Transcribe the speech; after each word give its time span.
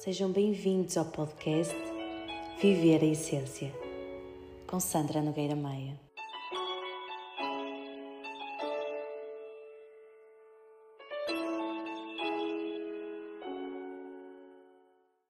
Sejam 0.00 0.32
bem-vindos 0.32 0.96
ao 0.96 1.04
podcast 1.04 1.74
Viver 2.58 3.02
a 3.02 3.06
Essência, 3.06 3.70
com 4.66 4.80
Sandra 4.80 5.20
Nogueira 5.20 5.54
Maia. 5.54 6.00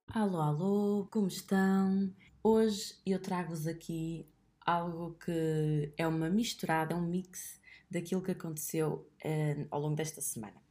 Alô, 0.06 0.40
alô, 0.40 1.08
como 1.10 1.26
estão? 1.26 2.14
Hoje 2.40 2.94
eu 3.04 3.20
trago-vos 3.20 3.66
aqui 3.66 4.30
algo 4.64 5.18
que 5.18 5.92
é 5.98 6.06
uma 6.06 6.30
misturada, 6.30 6.94
um 6.94 7.02
mix 7.02 7.60
daquilo 7.90 8.22
que 8.22 8.30
aconteceu 8.30 9.10
uh, 9.24 9.66
ao 9.68 9.80
longo 9.80 9.96
desta 9.96 10.20
semana. 10.20 10.62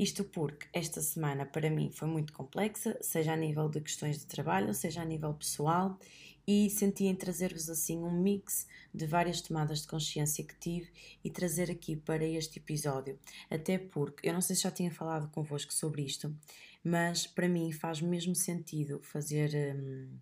Isto 0.00 0.24
porque 0.24 0.66
esta 0.72 1.02
semana 1.02 1.44
para 1.44 1.68
mim 1.68 1.90
foi 1.92 2.08
muito 2.08 2.32
complexa, 2.32 2.96
seja 3.02 3.34
a 3.34 3.36
nível 3.36 3.68
de 3.68 3.82
questões 3.82 4.18
de 4.18 4.24
trabalho, 4.24 4.72
seja 4.72 5.02
a 5.02 5.04
nível 5.04 5.34
pessoal, 5.34 5.98
e 6.46 6.70
senti 6.70 7.04
em 7.04 7.14
trazer-vos 7.14 7.68
assim 7.68 7.98
um 7.98 8.10
mix 8.10 8.66
de 8.94 9.06
várias 9.06 9.42
tomadas 9.42 9.82
de 9.82 9.88
consciência 9.88 10.42
que 10.42 10.58
tive 10.58 10.90
e 11.22 11.28
trazer 11.28 11.70
aqui 11.70 11.96
para 11.96 12.24
este 12.24 12.58
episódio. 12.58 13.18
Até 13.50 13.76
porque 13.76 14.26
eu 14.26 14.32
não 14.32 14.40
sei 14.40 14.56
se 14.56 14.62
já 14.62 14.70
tinha 14.70 14.90
falado 14.90 15.30
convosco 15.32 15.70
sobre 15.70 16.00
isto, 16.00 16.34
mas 16.82 17.26
para 17.26 17.46
mim 17.46 17.70
faz 17.70 18.00
mesmo 18.00 18.34
sentido 18.34 19.00
fazer. 19.02 19.76
Hum, 19.76 20.18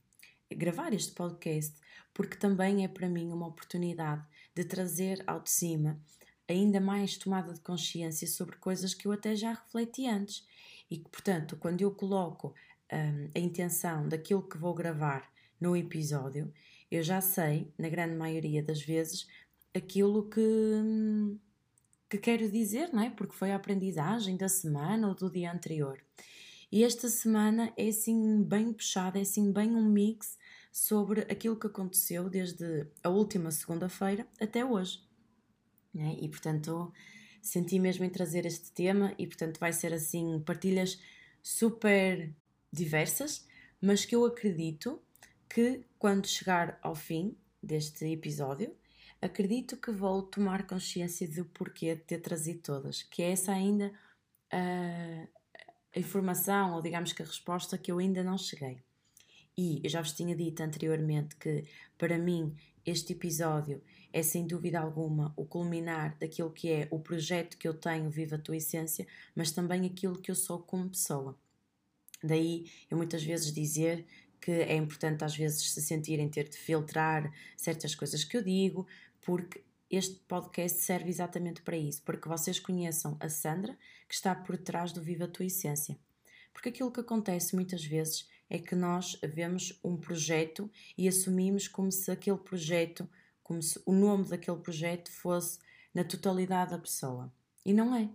gravar 0.51 0.93
este 0.93 1.13
podcast 1.13 1.75
porque 2.13 2.35
também 2.35 2.83
é 2.83 2.89
para 2.89 3.09
mim 3.09 3.31
uma 3.31 3.47
oportunidade 3.47 4.27
de 4.55 4.65
trazer 4.65 5.23
ao 5.27 5.41
de 5.41 5.51
cima 5.51 6.01
ainda 6.49 6.81
mais 6.81 7.17
tomada 7.17 7.53
de 7.53 7.61
consciência 7.61 8.27
sobre 8.27 8.57
coisas 8.57 8.95
que 8.95 9.07
eu 9.07 9.13
até 9.13 9.37
já 9.37 9.53
refleti 9.53 10.07
antes 10.07 10.47
e 10.91 10.99
que, 10.99 11.09
portanto, 11.11 11.57
quando 11.57 11.83
eu 11.83 11.91
coloco 11.91 12.55
um, 12.93 13.31
a 13.35 13.39
intenção 13.39 14.09
daquilo 14.09 14.43
que 14.43 14.57
vou 14.57 14.75
gravar 14.75 15.31
no 15.61 15.77
episódio, 15.77 16.53
eu 16.91 17.03
já 17.03 17.21
sei, 17.21 17.71
na 17.77 17.89
grande 17.89 18.15
maioria 18.15 18.63
das 18.63 18.81
vezes, 18.81 19.29
aquilo 19.75 20.29
que, 20.29 20.41
hum, 20.41 21.39
que 22.09 22.17
quero 22.17 22.51
dizer, 22.51 22.91
não 22.93 23.03
é? 23.03 23.11
Porque 23.11 23.35
foi 23.35 23.53
a 23.53 23.57
aprendizagem 23.57 24.37
da 24.37 24.49
semana 24.49 25.09
ou 25.09 25.15
do 25.15 25.31
dia 25.31 25.53
anterior. 25.53 26.03
E 26.73 26.85
esta 26.85 27.09
semana 27.09 27.73
é 27.77 27.89
assim 27.89 28.43
bem 28.43 28.73
puxada, 28.73 29.19
é 29.19 29.23
assim 29.23 29.53
bem 29.53 29.75
um 29.75 29.85
mix 29.85 30.39
sobre 30.73 31.23
aquilo 31.23 31.59
que 31.59 31.67
aconteceu 31.67 32.29
desde 32.29 32.87
a 33.03 33.09
última 33.09 33.51
segunda-feira 33.51 34.27
até 34.41 34.65
hoje. 34.65 35.08
Né? 35.99 36.17
E 36.21 36.29
portanto 36.29 36.93
senti 37.43 37.79
mesmo 37.81 38.05
em 38.05 38.11
trazer 38.11 38.47
este 38.47 38.71
tema 38.71 39.13
e 39.19 39.27
portanto 39.27 39.59
vai 39.59 39.73
ser 39.73 39.93
assim 39.93 40.41
partilhas 40.41 41.01
super 41.43 42.33
diversas, 42.73 43.47
mas 43.81 44.05
que 44.05 44.15
eu 44.15 44.25
acredito 44.25 45.03
que 45.49 45.85
quando 45.99 46.29
chegar 46.29 46.79
ao 46.83 46.95
fim 46.95 47.37
deste 47.61 48.05
episódio, 48.05 48.77
acredito 49.21 49.77
que 49.77 49.91
vou 49.91 50.23
tomar 50.23 50.69
consciência 50.69 51.27
do 51.27 51.45
porquê 51.47 51.97
de 51.97 52.03
ter 52.03 52.21
trazido 52.21 52.61
todas, 52.61 53.03
que 53.03 53.21
é 53.21 53.33
essa 53.33 53.51
ainda 53.51 53.93
a, 54.53 55.27
a 55.97 55.99
informação, 55.99 56.75
ou 56.75 56.83
digamos 56.83 57.13
que 57.13 57.23
a 57.23 57.27
resposta 57.27 57.77
que 57.77 57.91
eu 57.91 57.99
ainda 57.99 58.23
não 58.23 58.39
cheguei. 58.39 58.81
E 59.59 59.81
eu 59.83 59.91
já 59.91 60.01
vos 60.01 60.13
tinha 60.13 60.37
dito 60.37 60.63
anteriormente 60.63 61.35
que 61.35 61.65
para 61.99 62.17
mim 62.17 62.55
este 62.87 63.13
episódio 63.13 63.83
é 64.13 64.23
sem 64.23 64.47
dúvida 64.47 64.79
alguma 64.79 65.35
o 65.37 65.45
culminar 65.45 66.17
daquilo 66.17 66.53
que 66.53 66.71
é 66.71 66.87
o 66.93 67.01
projeto 67.01 67.59
que 67.59 67.67
eu 67.67 67.75
tenho, 67.75 68.09
Viva 68.09 68.37
a 68.37 68.39
Tua 68.39 68.57
Essência, 68.57 69.05
mas 69.35 69.51
também 69.51 69.85
aquilo 69.85 70.17
que 70.17 70.31
eu 70.31 70.37
sou 70.37 70.61
como 70.61 70.89
pessoa. 70.89 71.37
Daí 72.23 72.71
eu 72.89 72.97
muitas 72.97 73.25
vezes 73.25 73.53
dizer 73.53 74.07
que 74.41 74.53
é 74.53 74.77
importante 74.77 75.25
às 75.25 75.37
vezes 75.37 75.73
se 75.73 75.83
sentirem 75.83 76.29
ter 76.29 76.49
de 76.49 76.57
filtrar 76.57 77.29
certas 77.57 77.97
coisas 77.97 78.23
que 78.23 78.37
eu 78.37 78.45
digo, 78.45 78.87
porque 79.21 79.65
este 79.91 80.21
podcast 80.29 80.79
serve 80.79 81.11
exatamente 81.11 81.63
para 81.63 81.77
isso, 81.77 82.01
para 82.03 82.17
que 82.17 82.29
vocês 82.29 82.61
conheçam 82.61 83.17
a 83.19 83.29
Sandra 83.29 83.77
que 84.09 84.15
está 84.15 84.37
por 84.37 84.57
trás 84.57 84.93
do 84.93 85.03
Viva 85.03 85.25
a 85.25 85.29
Tua 85.29 85.47
Essência. 85.47 85.99
Porque 86.53 86.69
aquilo 86.69 86.93
que 86.93 87.01
acontece 87.01 87.57
muitas 87.57 87.85
vezes 87.85 88.27
é 88.49 88.59
que 88.59 88.75
nós 88.75 89.19
vemos 89.23 89.79
um 89.85 89.97
projeto 89.97 90.71
e 90.97 91.09
assumimos 91.09 91.69
como 91.69 91.93
se 91.93 92.11
aquele 92.11 92.39
projeto, 92.39 93.09
como 93.43 93.63
se 93.63 93.81
o 93.85 93.93
nome 93.93 94.25
daquele 94.25 94.59
projeto 94.59 95.11
fosse 95.11 95.59
na 95.95 96.05
totalidade 96.05 96.71
da 96.71 96.79
pessoa. 96.79 97.33
E 97.65 97.73
não 97.73 97.95
é. 97.95 98.09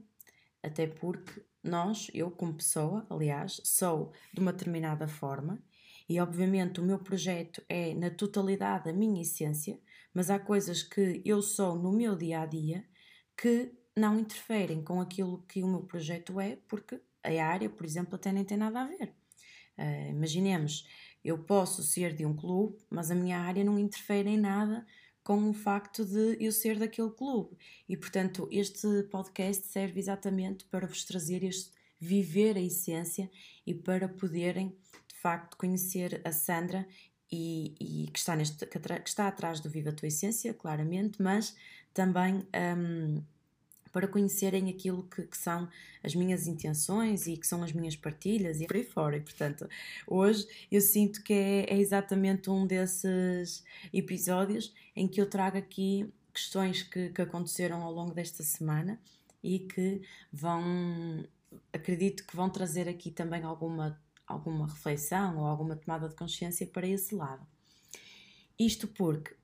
Até 0.62 0.88
porque 0.88 1.44
nós, 1.64 2.10
eu 2.14 2.32
como 2.32 2.54
pessoa, 2.54 3.06
aliás, 3.10 3.62
sou 3.64 4.12
de 4.34 4.40
uma 4.40 4.52
determinada 4.52 5.08
forma 5.08 5.62
e 6.08 6.20
obviamente 6.20 6.80
o 6.80 6.84
meu 6.84 7.00
projeto 7.00 7.64
é 7.70 7.94
na 7.94 8.10
totalidade 8.10 8.90
a 8.90 8.94
minha 8.94 9.22
essência, 9.22 9.80
mas 10.14 10.30
há 10.30 10.40
coisas 10.40 10.84
que 10.84 11.22
eu 11.26 11.42
sou 11.42 11.76
no 11.76 11.92
meu 11.92 12.16
dia 12.16 12.42
a 12.42 12.46
dia 12.46 12.86
que 13.38 13.74
não 13.96 14.20
interferem 14.20 14.84
com 14.84 15.00
aquilo 15.00 15.44
que 15.48 15.64
o 15.64 15.68
meu 15.68 15.82
projeto 15.82 16.40
é, 16.40 16.58
porque 16.68 17.00
a 17.24 17.46
área, 17.46 17.70
por 17.70 17.86
exemplo, 17.86 18.16
até 18.16 18.32
nem 18.32 18.44
tem 18.44 18.58
nada 18.58 18.82
a 18.82 18.88
ver. 18.88 19.14
Uh, 19.78 20.12
imaginemos, 20.12 20.88
eu 21.24 21.38
posso 21.38 21.82
ser 21.84 22.14
de 22.14 22.26
um 22.26 22.36
clube, 22.36 22.78
mas 22.90 23.10
a 23.10 23.16
minha 23.16 23.40
área 23.40 23.64
não 23.64 23.80
interfere 23.80 24.30
em 24.30 24.38
nada 24.38 24.86
com 25.24 25.50
o 25.50 25.54
facto 25.54 26.06
de 26.06 26.38
eu 26.40 26.52
ser 26.52 26.78
daquele 26.78 27.12
clube. 27.12 27.56
E, 27.88 27.96
portanto, 27.96 28.48
este 28.52 29.04
podcast 29.04 29.66
serve 29.68 30.00
exatamente 30.00 30.66
para 30.66 30.86
vos 30.86 31.06
trazer 31.06 31.44
este 31.44 31.72
viver 32.00 32.58
a 32.58 32.62
essência 32.62 33.32
e 33.66 33.74
para 33.74 34.10
poderem, 34.10 34.76
de 35.08 35.16
facto, 35.22 35.56
conhecer 35.56 36.22
a 36.26 36.34
Sandra 36.34 36.86
e, 37.32 37.74
e 37.80 38.12
que, 38.12 38.20
está 38.20 38.36
neste, 38.36 38.66
que, 38.66 38.78
está 39.06 39.28
atrás 39.28 39.62
do 39.62 39.70
Viva 39.70 39.90
a 39.90 39.94
Tua 39.94 40.10
Essência, 40.10 40.54
claramente, 40.54 41.22
mas 41.22 41.56
também 41.94 42.46
um, 42.78 43.24
para 43.94 44.08
conhecerem 44.08 44.70
aquilo 44.72 45.04
que, 45.04 45.22
que, 45.22 45.38
são 45.38 45.70
as 46.04 46.16
minhas 46.16 46.48
intenções 46.48 47.28
e 47.28 47.38
que 47.38 47.46
são 47.48 47.64
as 47.64 47.72
minhas 47.72 47.96
partilhas 47.96 48.60
e 48.60 48.66
por 48.66 48.76
aí 48.76 48.84
fora. 48.84 49.16
E, 49.16 49.22
portanto, 49.22 49.70
hoje 50.08 50.48
eu 50.72 50.82
sinto 50.82 51.24
que 51.24 51.32
é, 51.32 51.66
é 51.70 51.78
exatamente 51.78 52.50
um 52.50 52.66
desses 52.66 53.64
episódios 53.94 54.74
em 54.96 55.08
que 55.08 55.22
eu 55.22 55.30
trago 55.30 55.58
aqui 55.58 56.12
questões 56.34 56.82
que, 56.82 57.10
que 57.10 57.22
aconteceram 57.22 57.84
ao 57.84 57.94
longo 57.94 58.14
desta 58.14 58.42
semana 58.42 59.00
e 59.44 59.60
que 59.60 60.02
vão, 60.32 61.24
acredito 61.72 62.26
que 62.26 62.36
vão 62.36 62.50
trazer 62.50 62.90
aqui 62.90 63.12
também 63.12 63.44
alguma, 63.44 64.02
alguma 64.26 64.68
reflexão 64.68 65.38
ou 65.38 65.46
alguma 65.46 65.76
tomada 65.76 66.10
de 66.10 66.16
consciência 66.16 66.66
para 66.66 66.88
esse 66.88 67.14
lado. 67.14 67.46
Isto 68.58 68.88
porque 68.88 69.36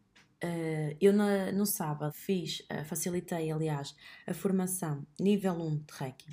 Uh, 0.41 0.95
eu 1.01 1.11
na, 1.11 1.51
no 1.51 1.65
sábado 1.65 2.13
fiz, 2.13 2.61
uh, 2.71 2.85
facilitei 2.85 3.51
aliás, 3.51 3.93
a 4.25 4.33
formação 4.33 5.05
nível 5.19 5.53
1 5.53 5.77
de 5.79 5.93
Reiki 5.93 6.27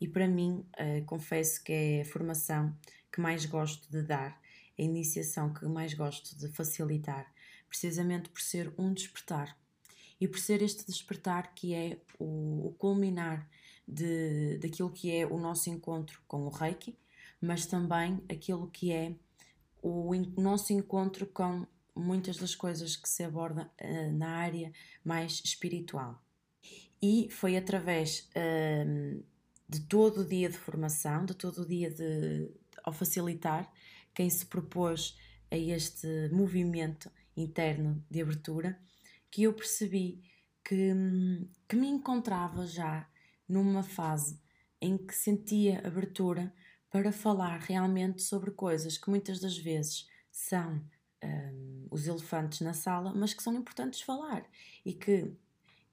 e 0.00 0.06
para 0.06 0.28
mim 0.28 0.64
uh, 0.78 1.04
confesso 1.06 1.62
que 1.64 1.72
é 1.72 2.00
a 2.02 2.04
formação 2.04 2.72
que 3.10 3.20
mais 3.20 3.44
gosto 3.46 3.90
de 3.90 4.02
dar, 4.02 4.40
a 4.78 4.82
iniciação 4.82 5.52
que 5.52 5.66
mais 5.66 5.92
gosto 5.94 6.36
de 6.38 6.48
facilitar, 6.48 7.26
precisamente 7.68 8.28
por 8.28 8.40
ser 8.40 8.72
um 8.78 8.92
despertar. 8.92 9.58
E 10.20 10.26
por 10.26 10.38
ser 10.38 10.62
este 10.62 10.86
despertar 10.86 11.54
que 11.54 11.74
é 11.74 11.98
o, 12.18 12.68
o 12.68 12.74
culminar 12.78 13.48
de, 13.86 14.58
daquilo 14.58 14.90
que 14.90 15.10
é 15.10 15.26
o 15.26 15.38
nosso 15.38 15.70
encontro 15.70 16.20
com 16.26 16.42
o 16.44 16.48
Reiki, 16.48 16.96
mas 17.40 17.66
também 17.66 18.22
aquilo 18.28 18.68
que 18.68 18.92
é 18.92 19.14
o, 19.82 20.12
nosso 20.36 20.72
encontro 20.72 21.26
com 21.26 21.66
muitas 21.98 22.36
das 22.36 22.54
coisas 22.54 22.96
que 22.96 23.08
se 23.08 23.24
aborda 23.24 23.70
uh, 23.80 24.12
na 24.12 24.36
área 24.36 24.72
mais 25.04 25.42
espiritual. 25.44 26.22
E 27.00 27.28
foi 27.30 27.56
através 27.56 28.28
uh, 28.30 29.24
de 29.68 29.80
todo 29.80 30.22
o 30.22 30.24
dia 30.24 30.48
de 30.48 30.56
formação, 30.56 31.24
de 31.24 31.34
todo 31.34 31.62
o 31.62 31.66
dia 31.66 31.90
de, 31.90 32.50
ao 32.82 32.92
facilitar, 32.92 33.70
quem 34.14 34.28
se 34.30 34.46
propôs 34.46 35.16
a 35.50 35.56
este 35.56 36.28
movimento 36.32 37.10
interno 37.36 38.04
de 38.10 38.20
abertura, 38.20 38.78
que 39.30 39.44
eu 39.44 39.52
percebi 39.52 40.22
que, 40.64 40.92
que 41.68 41.76
me 41.76 41.88
encontrava 41.88 42.66
já 42.66 43.08
numa 43.48 43.82
fase 43.82 44.40
em 44.80 44.96
que 44.96 45.14
sentia 45.14 45.80
abertura 45.86 46.52
para 46.90 47.12
falar 47.12 47.58
realmente 47.60 48.22
sobre 48.22 48.50
coisas 48.50 48.96
que 48.96 49.10
muitas 49.10 49.40
das 49.40 49.56
vezes 49.56 50.08
são 50.30 50.82
um, 51.24 51.86
os 51.90 52.06
elefantes 52.06 52.60
na 52.60 52.74
sala, 52.74 53.12
mas 53.14 53.34
que 53.34 53.42
são 53.42 53.54
importantes 53.54 54.00
falar 54.00 54.44
e 54.84 54.92
que 54.92 55.30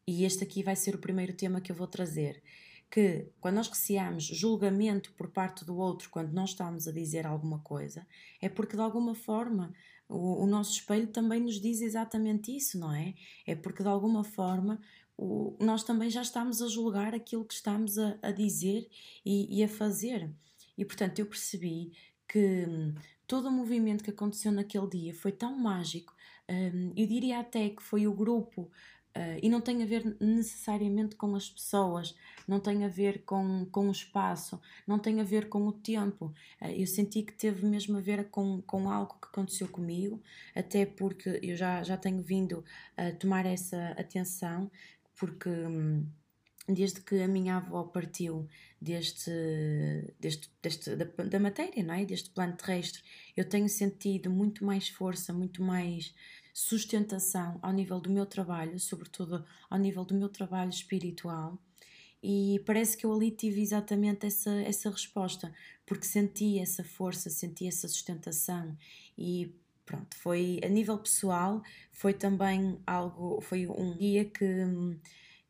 e 0.08 0.24
este 0.24 0.44
aqui 0.44 0.62
vai 0.62 0.76
ser 0.76 0.94
o 0.94 1.00
primeiro 1.00 1.34
tema 1.34 1.60
que 1.60 1.72
eu 1.72 1.76
vou 1.76 1.88
trazer 1.88 2.44
que 2.92 3.28
quando 3.42 3.56
nós 3.56 3.68
receamos 3.68 4.24
julgamento 4.24 5.12
por 5.14 5.30
parte 5.30 5.66
do 5.66 5.76
outro 5.78 6.12
quando 6.12 6.32
nós 6.32 6.52
estamos 6.52 6.88
a 6.88 6.92
dizer 6.92 7.26
alguma 7.26 7.58
coisa 7.60 8.06
é 8.40 8.48
porque 8.48 8.76
de 8.76 8.82
alguma 8.84 9.16
forma 9.16 9.74
o, 10.08 10.44
o 10.44 10.48
nosso 10.48 10.74
espelho 10.74 11.08
também 11.08 11.42
nos 11.42 11.60
diz 11.60 11.82
exatamente 11.82 12.56
isso, 12.56 12.78
não 12.78 12.94
é? 12.94 13.14
É 13.46 13.56
porque 13.56 13.84
de 13.84 13.90
alguma 13.90 14.24
forma 14.24 14.80
o, 15.18 15.56
nós 15.60 15.84
também 15.84 16.10
já 16.10 16.22
estamos 16.22 16.62
a 16.62 16.68
julgar 16.68 17.14
aquilo 17.14 17.46
que 17.46 17.54
estamos 17.54 17.98
a, 17.98 18.18
a 18.22 18.32
dizer 18.32 18.88
e, 19.26 19.60
e 19.60 19.64
a 19.64 19.68
fazer. 19.68 20.30
E 20.78 20.86
portanto 20.86 21.20
eu 21.20 21.26
percebi 21.26 21.92
que 22.28 22.66
hum, 22.68 22.94
todo 23.28 23.48
o 23.48 23.52
movimento 23.52 24.04
que 24.04 24.10
aconteceu 24.10 24.52
naquele 24.52 24.88
dia 24.88 25.14
foi 25.14 25.32
tão 25.32 25.58
mágico. 25.58 26.14
Um, 26.50 26.94
eu 26.96 27.08
diria 27.08 27.40
até 27.40 27.70
que 27.70 27.82
foi 27.82 28.08
o 28.08 28.14
grupo 28.14 28.70
Uh, 29.18 29.40
e 29.42 29.48
não 29.48 29.62
tem 29.62 29.82
a 29.82 29.86
ver 29.86 30.18
necessariamente 30.20 31.16
com 31.16 31.34
as 31.36 31.50
pessoas, 31.50 32.14
não 32.46 32.60
tem 32.60 32.84
a 32.84 32.90
ver 32.90 33.24
com, 33.24 33.66
com 33.72 33.88
o 33.88 33.92
espaço, 33.92 34.60
não 34.86 35.00
tem 35.00 35.22
a 35.22 35.24
ver 35.24 35.48
com 35.48 35.66
o 35.66 35.72
tempo. 35.72 36.34
Uh, 36.62 36.68
eu 36.68 36.86
senti 36.86 37.24
que 37.24 37.32
teve 37.32 37.66
mesmo 37.66 37.98
a 37.98 38.02
ver 38.02 38.30
com, 38.30 38.62
com 38.64 38.90
algo 38.90 39.14
que 39.22 39.30
aconteceu 39.30 39.70
comigo, 39.70 40.22
até 40.54 40.86
porque 40.86 41.40
eu 41.42 41.56
já, 41.56 41.82
já 41.82 41.96
tenho 41.96 42.22
vindo 42.22 42.62
a 42.98 43.10
tomar 43.14 43.46
essa 43.46 43.92
atenção, 43.92 44.70
porque. 45.16 45.50
Hum, 45.50 46.06
desde 46.68 47.02
que 47.02 47.22
a 47.22 47.28
minha 47.28 47.58
avó 47.58 47.84
partiu 47.84 48.48
deste, 48.82 49.32
deste, 50.20 50.50
deste 50.62 50.96
da, 50.96 51.06
da, 51.06 51.40
matéria, 51.40 51.84
não 51.84 51.94
é? 51.94 52.06
deste 52.06 52.30
plano 52.30 52.56
terrestre, 52.56 53.02
eu 53.36 53.48
tenho 53.48 53.70
sentido 53.70 54.30
muito 54.30 54.66
mais 54.66 54.90
força, 54.90 55.32
muito 55.32 55.62
mais 55.62 56.14
sustentação 56.54 57.60
ao 57.62 57.74
nível 57.74 58.00
do 58.00 58.10
meu 58.10 58.26
trabalho, 58.26 58.80
sobretudo 58.80 59.46
ao 59.70 59.78
nível 59.78 60.06
do 60.06 60.16
meu 60.16 60.30
trabalho 60.30 60.70
espiritual. 60.70 61.60
E 62.24 62.60
parece 62.66 62.98
que 62.98 63.06
eu 63.06 63.14
ali 63.14 63.30
tive 63.30 63.62
exatamente 63.62 64.26
essa, 64.26 64.50
essa 64.62 64.90
resposta, 64.90 65.54
porque 65.86 66.06
senti 66.06 66.60
essa 66.60 66.84
força, 66.84 67.30
senti 67.30 67.68
essa 67.68 67.88
sustentação 67.88 68.76
e 69.16 69.54
pronto, 69.86 70.16
foi 70.18 70.60
a 70.64 70.68
nível 70.68 70.98
pessoal, 70.98 71.62
foi 71.92 72.14
também 72.14 72.80
algo, 72.88 73.40
foi 73.42 73.68
um 73.68 73.96
dia 73.96 74.26
que, 74.26 74.46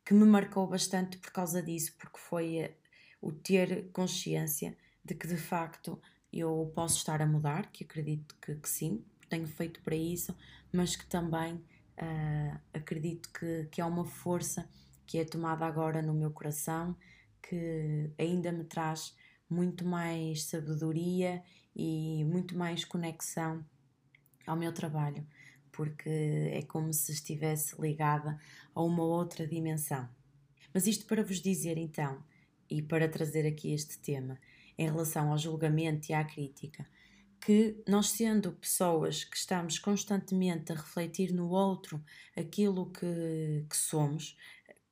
que 0.06 0.14
me 0.14 0.26
marcou 0.26 0.68
bastante 0.68 1.18
por 1.18 1.32
causa 1.32 1.62
disso, 1.62 1.96
porque 1.98 2.20
foi 2.20 2.58
eh, 2.58 2.76
o 3.20 3.32
ter 3.32 3.90
consciência 3.92 4.78
de 5.04 5.16
que 5.16 5.28
de 5.28 5.38
facto 5.38 6.00
eu 6.32 6.72
posso 6.76 6.98
estar 6.98 7.22
a 7.22 7.26
mudar, 7.26 7.72
que 7.72 7.84
acredito 7.84 8.36
que, 8.42 8.56
que 8.56 8.70
sim, 8.70 9.04
tenho 9.28 9.48
feito 9.48 9.82
para 9.82 9.96
isso, 9.96 10.36
mas 10.72 10.96
que 10.96 11.06
também 11.06 11.56
uh, 11.56 12.60
acredito 12.74 13.30
que, 13.32 13.68
que 13.72 13.82
há 13.82 13.88
uma 13.88 14.06
força 14.06 14.70
que 15.08 15.18
é 15.18 15.26
tomada 15.26 15.66
agora 15.66 16.02
no 16.02 16.14
meu 16.14 16.32
coração 16.32 16.96
que 17.42 18.12
ainda 18.18 18.52
me 18.52 18.64
traz 18.64 19.16
muito 19.50 19.86
mais 19.86 20.44
sabedoria 20.44 21.44
e 21.76 22.24
muito 22.26 22.58
mais 22.58 22.84
conexão 22.84 23.64
ao 24.48 24.56
meu 24.56 24.74
trabalho, 24.74 25.26
porque 25.76 26.10
é 26.52 26.62
como 26.62 26.94
se 26.94 27.12
estivesse 27.12 27.80
ligada 27.80 28.40
a 28.74 28.82
uma 28.82 29.04
outra 29.04 29.46
dimensão. 29.46 30.08
Mas 30.74 30.88
isto 30.88 31.06
para 31.06 31.24
vos 31.24 31.42
dizer 31.42 31.78
então, 31.78 32.24
e 32.70 32.82
para 32.82 33.08
trazer 33.08 33.46
aqui 33.46 33.74
este 33.74 34.00
tema, 34.00 34.40
em 34.78 34.86
relação 34.86 35.32
ao 35.32 35.38
julgamento 35.38 36.10
e 36.10 36.14
à 36.14 36.24
crítica, 36.24 36.86
que 37.40 37.82
nós, 37.88 38.10
sendo 38.10 38.52
pessoas 38.54 39.24
que 39.24 39.38
estamos 39.38 39.78
constantemente 39.78 40.72
a 40.72 40.76
refletir 40.76 41.32
no 41.32 41.50
outro 41.50 42.04
aquilo 42.36 42.90
que, 42.92 43.66
que 43.70 43.78
somos, 43.78 44.38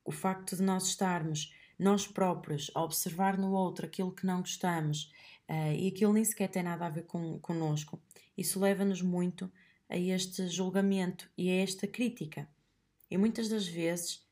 o 0.06 0.12
facto 0.12 0.56
de 0.56 0.62
nós 0.62 0.88
estarmos 0.88 1.54
nós 1.80 2.06
próprios 2.06 2.70
a 2.76 2.84
observar 2.84 3.38
no 3.38 3.52
outro 3.52 3.86
aquilo 3.86 4.12
que 4.12 4.26
não 4.26 4.42
gostamos 4.42 5.12
uh, 5.50 5.74
e 5.76 5.88
aquilo 5.88 6.14
nem 6.14 6.24
sequer 6.24 6.50
tem 6.50 6.64
nada 6.64 6.86
a 6.86 6.90
ver 6.90 7.04
com, 7.04 7.40
connosco, 7.40 8.00
isso 8.38 8.60
leva-nos 8.60 9.02
muito 9.02 9.52
a 9.94 9.98
este 9.98 10.48
julgamento 10.48 11.30
e 11.38 11.52
a 11.52 11.62
esta 11.62 11.86
crítica. 11.86 12.50
E 13.12 13.16
muitas 13.16 13.48
das 13.48 13.68
vezes, 13.68 14.26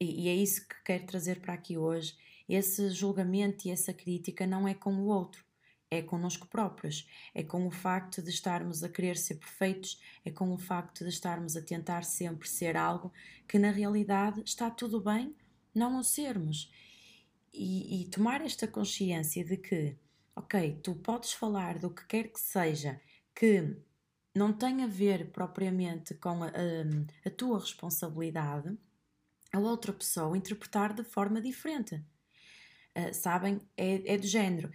e, 0.00 0.28
é 0.28 0.34
isso 0.34 0.66
que 0.66 0.74
quero 0.84 1.06
trazer 1.06 1.40
para 1.40 1.54
aqui 1.54 1.78
hoje, 1.78 2.16
esse 2.48 2.90
julgamento 2.90 3.68
e 3.68 3.70
essa 3.70 3.94
crítica 3.94 4.46
não 4.48 4.66
é 4.66 4.74
com 4.74 4.94
o 4.96 5.06
outro, 5.06 5.44
é 5.88 6.02
connosco 6.02 6.48
próprios, 6.48 7.08
é 7.32 7.44
com 7.44 7.64
o 7.68 7.70
facto 7.70 8.20
de 8.20 8.30
estarmos 8.30 8.82
a 8.82 8.88
querer 8.88 9.16
ser 9.16 9.36
perfeitos, 9.36 10.00
é 10.24 10.30
com 10.32 10.52
o 10.52 10.58
facto 10.58 11.04
de 11.04 11.10
estarmos 11.10 11.56
a 11.56 11.62
tentar 11.62 12.02
sempre 12.02 12.48
ser 12.48 12.76
algo 12.76 13.12
que 13.46 13.60
na 13.60 13.70
realidade 13.70 14.42
está 14.44 14.68
tudo 14.68 15.00
bem 15.00 15.32
não 15.72 16.00
o 16.00 16.02
sermos. 16.02 16.68
E, 17.52 18.02
e 18.02 18.04
tomar 18.06 18.40
esta 18.40 18.66
consciência 18.66 19.44
de 19.44 19.56
que, 19.56 19.96
ok, 20.34 20.80
tu 20.82 20.96
podes 20.96 21.32
falar 21.32 21.78
do 21.78 21.90
que 21.90 22.04
quer 22.06 22.28
que 22.28 22.40
seja 22.40 23.00
que 23.32 23.76
não 24.36 24.52
tem 24.52 24.82
a 24.84 24.86
ver 24.86 25.30
propriamente 25.30 26.14
com 26.14 26.44
a, 26.44 26.48
a, 26.48 27.28
a 27.28 27.30
tua 27.30 27.58
responsabilidade, 27.58 28.76
a 29.52 29.58
outra 29.58 29.92
pessoa 29.92 30.36
interpretar 30.36 30.92
de 30.92 31.02
forma 31.02 31.40
diferente. 31.40 31.96
Uh, 32.96 33.12
sabem? 33.12 33.60
É, 33.76 34.14
é 34.14 34.18
do 34.18 34.26
género 34.26 34.70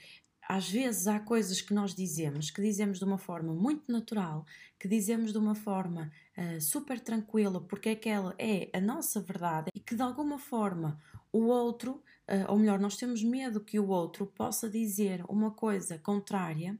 às 0.51 0.69
vezes 0.69 1.07
há 1.07 1.17
coisas 1.17 1.61
que 1.61 1.73
nós 1.73 1.95
dizemos, 1.95 2.51
que 2.51 2.61
dizemos 2.61 2.99
de 2.99 3.05
uma 3.05 3.17
forma 3.17 3.53
muito 3.53 3.89
natural, 3.89 4.45
que 4.77 4.85
dizemos 4.85 5.31
de 5.31 5.37
uma 5.37 5.55
forma 5.55 6.11
uh, 6.37 6.59
super 6.59 6.99
tranquila, 6.99 7.61
porque 7.61 7.87
aquela 7.87 8.35
é 8.37 8.69
a 8.73 8.81
nossa 8.81 9.21
verdade 9.21 9.69
e 9.73 9.79
que 9.79 9.95
de 9.95 10.01
alguma 10.01 10.37
forma 10.37 10.99
o 11.31 11.45
outro, 11.45 12.03
uh, 12.29 12.51
ou 12.51 12.59
melhor, 12.59 12.81
nós 12.81 12.97
temos 12.97 13.23
medo 13.23 13.63
que 13.63 13.79
o 13.79 13.87
outro 13.87 14.25
possa 14.25 14.69
dizer 14.69 15.23
uma 15.29 15.51
coisa 15.51 15.97
contrária 15.97 16.77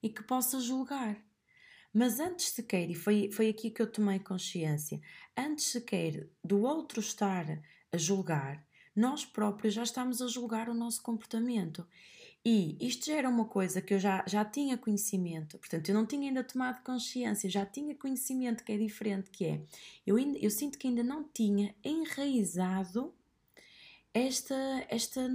e 0.00 0.08
que 0.08 0.22
possa 0.22 0.60
julgar. 0.60 1.16
Mas 1.92 2.20
antes 2.20 2.50
sequer, 2.50 2.90
e 2.90 2.94
foi, 2.94 3.30
foi 3.32 3.48
aqui 3.48 3.70
que 3.70 3.80
eu 3.80 3.90
tomei 3.90 4.18
consciência, 4.18 5.00
antes 5.36 5.66
sequer 5.66 6.28
do 6.44 6.62
outro 6.62 7.00
estar 7.00 7.60
a 7.90 7.96
julgar, 7.96 8.66
nós 8.94 9.24
próprios 9.24 9.74
já 9.74 9.82
estamos 9.82 10.20
a 10.20 10.26
julgar 10.26 10.68
o 10.68 10.74
nosso 10.74 11.02
comportamento. 11.02 11.86
E 12.44 12.76
isto 12.80 13.06
já 13.06 13.16
era 13.16 13.28
uma 13.28 13.44
coisa 13.44 13.80
que 13.82 13.94
eu 13.94 13.98
já, 13.98 14.24
já 14.26 14.44
tinha 14.44 14.78
conhecimento, 14.78 15.58
portanto, 15.58 15.88
eu 15.88 15.94
não 15.94 16.06
tinha 16.06 16.28
ainda 16.28 16.42
tomado 16.44 16.82
consciência, 16.82 17.50
já 17.50 17.66
tinha 17.66 17.94
conhecimento 17.94 18.64
que 18.64 18.72
é 18.72 18.78
diferente, 18.78 19.30
que 19.30 19.44
é, 19.44 19.60
eu, 20.06 20.16
ainda, 20.16 20.38
eu 20.38 20.50
sinto 20.50 20.78
que 20.78 20.88
ainda 20.88 21.02
não 21.02 21.24
tinha 21.24 21.74
enraizado 21.84 23.12
esta, 24.14 24.86
esta, 24.88 25.28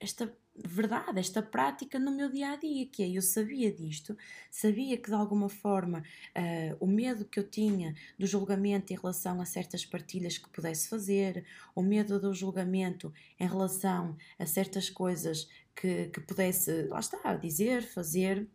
esta 0.00 0.36
verdade, 0.66 1.18
esta 1.18 1.42
prática 1.42 1.98
no 1.98 2.10
meu 2.10 2.30
dia 2.30 2.52
a 2.52 2.56
dia, 2.56 2.86
que 2.86 3.02
é 3.02 3.08
eu 3.08 3.22
sabia 3.22 3.72
disto, 3.72 4.16
sabia 4.50 4.96
que 4.96 5.08
de 5.08 5.14
alguma 5.14 5.48
forma 5.48 5.98
uh, 6.00 6.76
o 6.80 6.86
medo 6.86 7.24
que 7.24 7.38
eu 7.38 7.48
tinha 7.48 7.94
do 8.18 8.26
julgamento 8.26 8.92
em 8.92 8.96
relação 8.96 9.40
a 9.40 9.44
certas 9.44 9.84
partilhas 9.84 10.38
que 10.38 10.48
pudesse 10.48 10.88
fazer, 10.88 11.44
o 11.74 11.82
medo 11.82 12.20
do 12.20 12.32
julgamento 12.34 13.12
em 13.38 13.46
relação 13.46 14.16
a 14.38 14.46
certas 14.46 14.90
coisas 14.90 15.48
que, 15.74 16.06
que 16.06 16.20
pudesse, 16.20 16.82
lá 16.88 17.00
está, 17.00 17.34
dizer, 17.34 17.82
fazer 17.82 18.48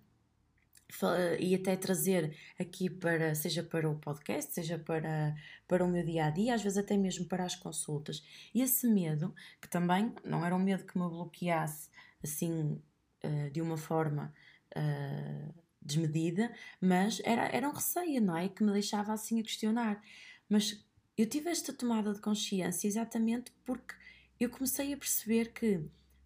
e 1.39 1.55
até 1.55 1.75
trazer 1.75 2.35
aqui 2.59 2.89
para, 2.89 3.33
seja 3.35 3.63
para 3.63 3.89
o 3.89 3.95
podcast, 3.95 4.53
seja 4.53 4.77
para, 4.77 5.35
para 5.67 5.83
o 5.83 5.87
meu 5.87 6.03
dia 6.05 6.25
a 6.25 6.29
dia, 6.29 6.55
às 6.55 6.61
vezes 6.61 6.77
até 6.77 6.95
mesmo 6.95 7.25
para 7.25 7.43
as 7.43 7.55
consultas. 7.55 8.23
E 8.53 8.61
esse 8.61 8.87
medo, 8.87 9.33
que 9.61 9.67
também 9.67 10.13
não 10.23 10.45
era 10.45 10.55
um 10.55 10.59
medo 10.59 10.85
que 10.85 10.97
me 10.97 11.07
bloqueasse 11.07 11.89
assim 12.23 12.81
uh, 13.23 13.49
de 13.51 13.61
uma 13.61 13.77
forma 13.77 14.33
uh, 14.75 15.53
desmedida, 15.81 16.51
mas 16.79 17.21
era, 17.25 17.47
era 17.47 17.67
um 17.67 17.73
receio, 17.73 18.21
não 18.21 18.37
é? 18.37 18.47
Que 18.47 18.63
me 18.63 18.71
deixava 18.71 19.13
assim 19.13 19.39
a 19.39 19.43
questionar. 19.43 20.01
Mas 20.47 20.83
eu 21.17 21.27
tive 21.27 21.49
esta 21.49 21.73
tomada 21.73 22.13
de 22.13 22.21
consciência 22.21 22.87
exatamente 22.87 23.51
porque 23.65 23.95
eu 24.39 24.49
comecei 24.49 24.93
a 24.93 24.97
perceber 24.97 25.51
que, 25.53 25.81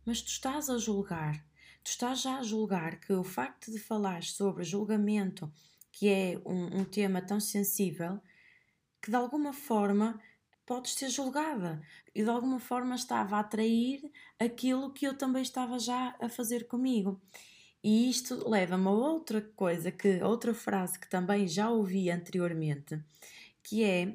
mas 0.06 0.22
tu 0.22 0.30
estás 0.30 0.70
a 0.70 0.78
julgar, 0.78 1.46
tu 1.88 1.92
estás 1.92 2.22
já 2.22 2.40
a 2.40 2.44
julgar 2.44 3.00
que 3.00 3.14
o 3.14 3.24
facto 3.24 3.72
de 3.72 3.80
falar 3.80 4.22
sobre 4.22 4.66
julgamento, 4.66 5.50
que 5.90 6.10
é 6.10 6.38
um, 6.46 6.82
um 6.82 6.84
tema 6.84 7.22
tão 7.22 7.40
sensível, 7.40 8.20
que 9.02 9.10
de 9.10 9.16
alguma 9.16 9.54
forma 9.54 10.20
podes 10.66 10.96
ser 10.96 11.08
julgada. 11.08 11.82
E 12.14 12.24
de 12.24 12.30
alguma 12.30 12.60
forma 12.60 12.94
estava 12.94 13.38
a 13.38 13.40
atrair 13.40 14.02
aquilo 14.38 14.92
que 14.92 15.08
eu 15.08 15.18
também 15.18 15.42
estava 15.42 15.80
já 15.80 16.14
a 16.20 16.28
fazer 16.28 16.68
comigo. 16.68 17.22
E 17.82 18.10
isto 18.10 18.50
leva-me 18.50 18.88
a 18.88 18.92
outra 18.92 19.40
coisa, 19.56 19.90
que 19.90 20.22
outra 20.22 20.54
frase 20.54 21.00
que 21.00 21.10
também 21.10 21.48
já 21.48 21.70
ouvi 21.70 22.12
anteriormente, 22.12 23.02
que 23.64 23.86
é 23.86 24.14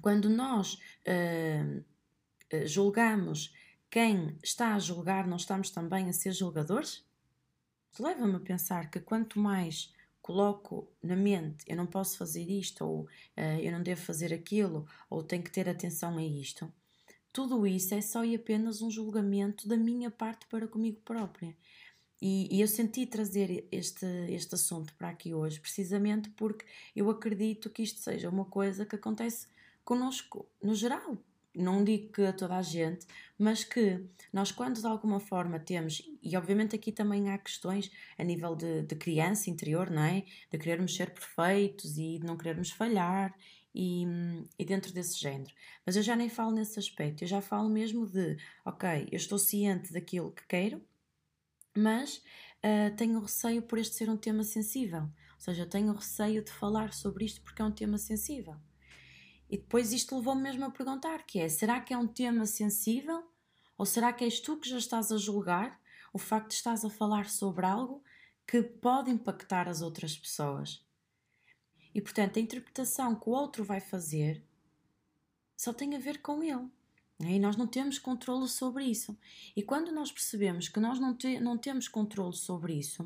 quando 0.00 0.30
nós 0.30 0.78
uh, 1.04 1.84
julgamos 2.64 3.52
quem 3.90 4.36
está 4.42 4.74
a 4.74 4.78
julgar, 4.78 5.26
não 5.26 5.36
estamos 5.36 5.70
também 5.70 6.08
a 6.08 6.12
ser 6.12 6.32
julgadores? 6.32 7.04
Leva-me 7.98 8.36
a 8.36 8.40
pensar 8.40 8.90
que 8.90 9.00
quanto 9.00 9.38
mais 9.38 9.92
coloco 10.20 10.86
na 11.02 11.16
mente 11.16 11.64
eu 11.66 11.76
não 11.76 11.86
posso 11.86 12.18
fazer 12.18 12.50
isto, 12.50 12.84
ou 12.84 13.00
uh, 13.02 13.60
eu 13.60 13.72
não 13.72 13.82
devo 13.82 14.00
fazer 14.02 14.32
aquilo, 14.32 14.86
ou 15.08 15.22
tenho 15.22 15.42
que 15.42 15.50
ter 15.50 15.68
atenção 15.68 16.18
a 16.18 16.22
isto, 16.22 16.70
tudo 17.32 17.66
isso 17.66 17.94
é 17.94 18.00
só 18.00 18.24
e 18.24 18.34
apenas 18.34 18.82
um 18.82 18.90
julgamento 18.90 19.68
da 19.68 19.76
minha 19.76 20.10
parte 20.10 20.46
para 20.48 20.66
comigo 20.66 21.00
própria. 21.04 21.56
E, 22.20 22.54
e, 22.54 22.60
eu 22.60 22.66
senti 22.66 23.06
trazer 23.06 23.68
este, 23.70 24.04
este 24.28 24.54
assunto 24.56 24.92
para 24.96 25.08
aqui 25.08 25.32
hoje, 25.32 25.60
precisamente 25.60 26.28
porque 26.30 26.66
eu 26.96 27.08
acredito 27.08 27.70
que 27.70 27.82
isto 27.82 28.00
seja 28.00 28.28
uma 28.28 28.44
coisa 28.44 28.84
que 28.84 28.96
acontece 28.96 29.46
connosco 29.84 30.48
no 30.60 30.74
geral. 30.74 31.16
Não 31.58 31.84
digo 31.84 32.12
que 32.12 32.22
a 32.22 32.32
toda 32.32 32.56
a 32.56 32.62
gente, 32.62 33.06
mas 33.38 33.64
que 33.64 34.04
nós, 34.32 34.50
quando 34.50 34.80
de 34.80 34.86
alguma 34.86 35.20
forma 35.20 35.58
temos, 35.58 36.02
e 36.22 36.36
obviamente 36.36 36.74
aqui 36.74 36.90
também 36.92 37.30
há 37.30 37.38
questões 37.38 37.90
a 38.16 38.24
nível 38.24 38.56
de, 38.56 38.82
de 38.82 38.96
criança 38.96 39.50
interior, 39.50 39.90
não 39.90 40.02
é? 40.02 40.24
De 40.50 40.58
querermos 40.58 40.94
ser 40.94 41.10
perfeitos 41.10 41.98
e 41.98 42.18
de 42.18 42.26
não 42.26 42.36
querermos 42.36 42.70
falhar 42.70 43.34
e, 43.74 44.04
e, 44.58 44.64
dentro 44.64 44.92
desse 44.92 45.18
género. 45.18 45.52
Mas 45.86 45.96
eu 45.96 46.02
já 46.02 46.16
nem 46.16 46.28
falo 46.28 46.52
nesse 46.52 46.78
aspecto, 46.78 47.22
eu 47.22 47.28
já 47.28 47.40
falo 47.40 47.68
mesmo 47.68 48.06
de, 48.06 48.36
ok, 48.64 49.08
eu 49.10 49.16
estou 49.16 49.38
ciente 49.38 49.92
daquilo 49.92 50.32
que 50.32 50.46
quero, 50.46 50.82
mas 51.76 52.22
uh, 52.64 52.94
tenho 52.96 53.20
receio 53.20 53.62
por 53.62 53.78
este 53.78 53.96
ser 53.96 54.10
um 54.10 54.16
tema 54.16 54.42
sensível. 54.42 55.02
Ou 55.02 55.40
seja, 55.40 55.64
tenho 55.64 55.92
receio 55.92 56.42
de 56.42 56.50
falar 56.50 56.92
sobre 56.92 57.24
isto 57.24 57.40
porque 57.42 57.62
é 57.62 57.64
um 57.64 57.70
tema 57.70 57.98
sensível. 57.98 58.56
E 59.50 59.56
depois 59.56 59.92
isto 59.92 60.16
levou-me 60.16 60.42
mesmo 60.42 60.64
a 60.64 60.70
perguntar, 60.70 61.24
que 61.24 61.40
é, 61.40 61.48
será 61.48 61.80
que 61.80 61.94
é 61.94 61.98
um 61.98 62.06
tema 62.06 62.44
sensível? 62.44 63.26
Ou 63.76 63.86
será 63.86 64.12
que 64.12 64.24
és 64.24 64.40
tu 64.40 64.56
que 64.56 64.68
já 64.68 64.78
estás 64.78 65.10
a 65.10 65.16
julgar 65.16 65.80
o 66.12 66.18
facto 66.18 66.48
de 66.48 66.54
estás 66.54 66.84
a 66.84 66.90
falar 66.90 67.28
sobre 67.28 67.64
algo 67.64 68.02
que 68.46 68.62
pode 68.62 69.10
impactar 69.10 69.68
as 69.68 69.80
outras 69.80 70.16
pessoas? 70.16 70.84
E 71.94 72.00
portanto, 72.00 72.38
a 72.38 72.42
interpretação 72.42 73.14
que 73.14 73.28
o 73.28 73.32
outro 73.32 73.64
vai 73.64 73.80
fazer 73.80 74.42
só 75.56 75.72
tem 75.72 75.96
a 75.96 75.98
ver 75.98 76.20
com 76.20 76.42
ele. 76.42 76.68
Né? 77.18 77.32
E 77.32 77.38
nós 77.38 77.56
não 77.56 77.66
temos 77.66 77.98
controle 77.98 78.48
sobre 78.48 78.84
isso. 78.84 79.18
E 79.56 79.62
quando 79.62 79.90
nós 79.90 80.12
percebemos 80.12 80.68
que 80.68 80.78
nós 80.78 81.00
não, 81.00 81.14
te, 81.14 81.40
não 81.40 81.56
temos 81.56 81.88
controle 81.88 82.34
sobre 82.34 82.74
isso, 82.74 83.02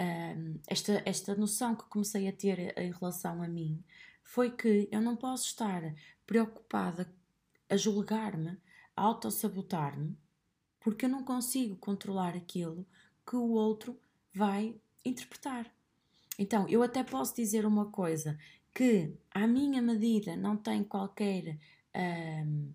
um, 0.00 0.58
esta, 0.66 1.02
esta 1.06 1.34
noção 1.34 1.74
que 1.74 1.84
comecei 1.84 2.28
a 2.28 2.32
ter 2.32 2.76
em 2.78 2.92
relação 2.92 3.42
a 3.42 3.48
mim 3.48 3.82
foi 4.22 4.50
que 4.50 4.88
eu 4.90 5.00
não 5.00 5.16
posso 5.16 5.46
estar 5.46 5.82
preocupada 6.26 7.12
a 7.68 7.76
julgar-me, 7.76 8.58
a 8.96 9.02
autossabotar-me, 9.02 10.16
porque 10.80 11.04
eu 11.04 11.08
não 11.08 11.24
consigo 11.24 11.76
controlar 11.76 12.36
aquilo 12.36 12.86
que 13.26 13.36
o 13.36 13.50
outro 13.50 13.98
vai 14.34 14.74
interpretar. 15.04 15.72
Então, 16.38 16.68
eu 16.68 16.82
até 16.82 17.04
posso 17.04 17.36
dizer 17.36 17.66
uma 17.66 17.90
coisa 17.90 18.38
que, 18.74 19.14
à 19.30 19.46
minha 19.46 19.82
medida, 19.82 20.36
não 20.36 20.56
tem 20.56 20.82
qualquer 20.82 21.58
um, 21.94 22.72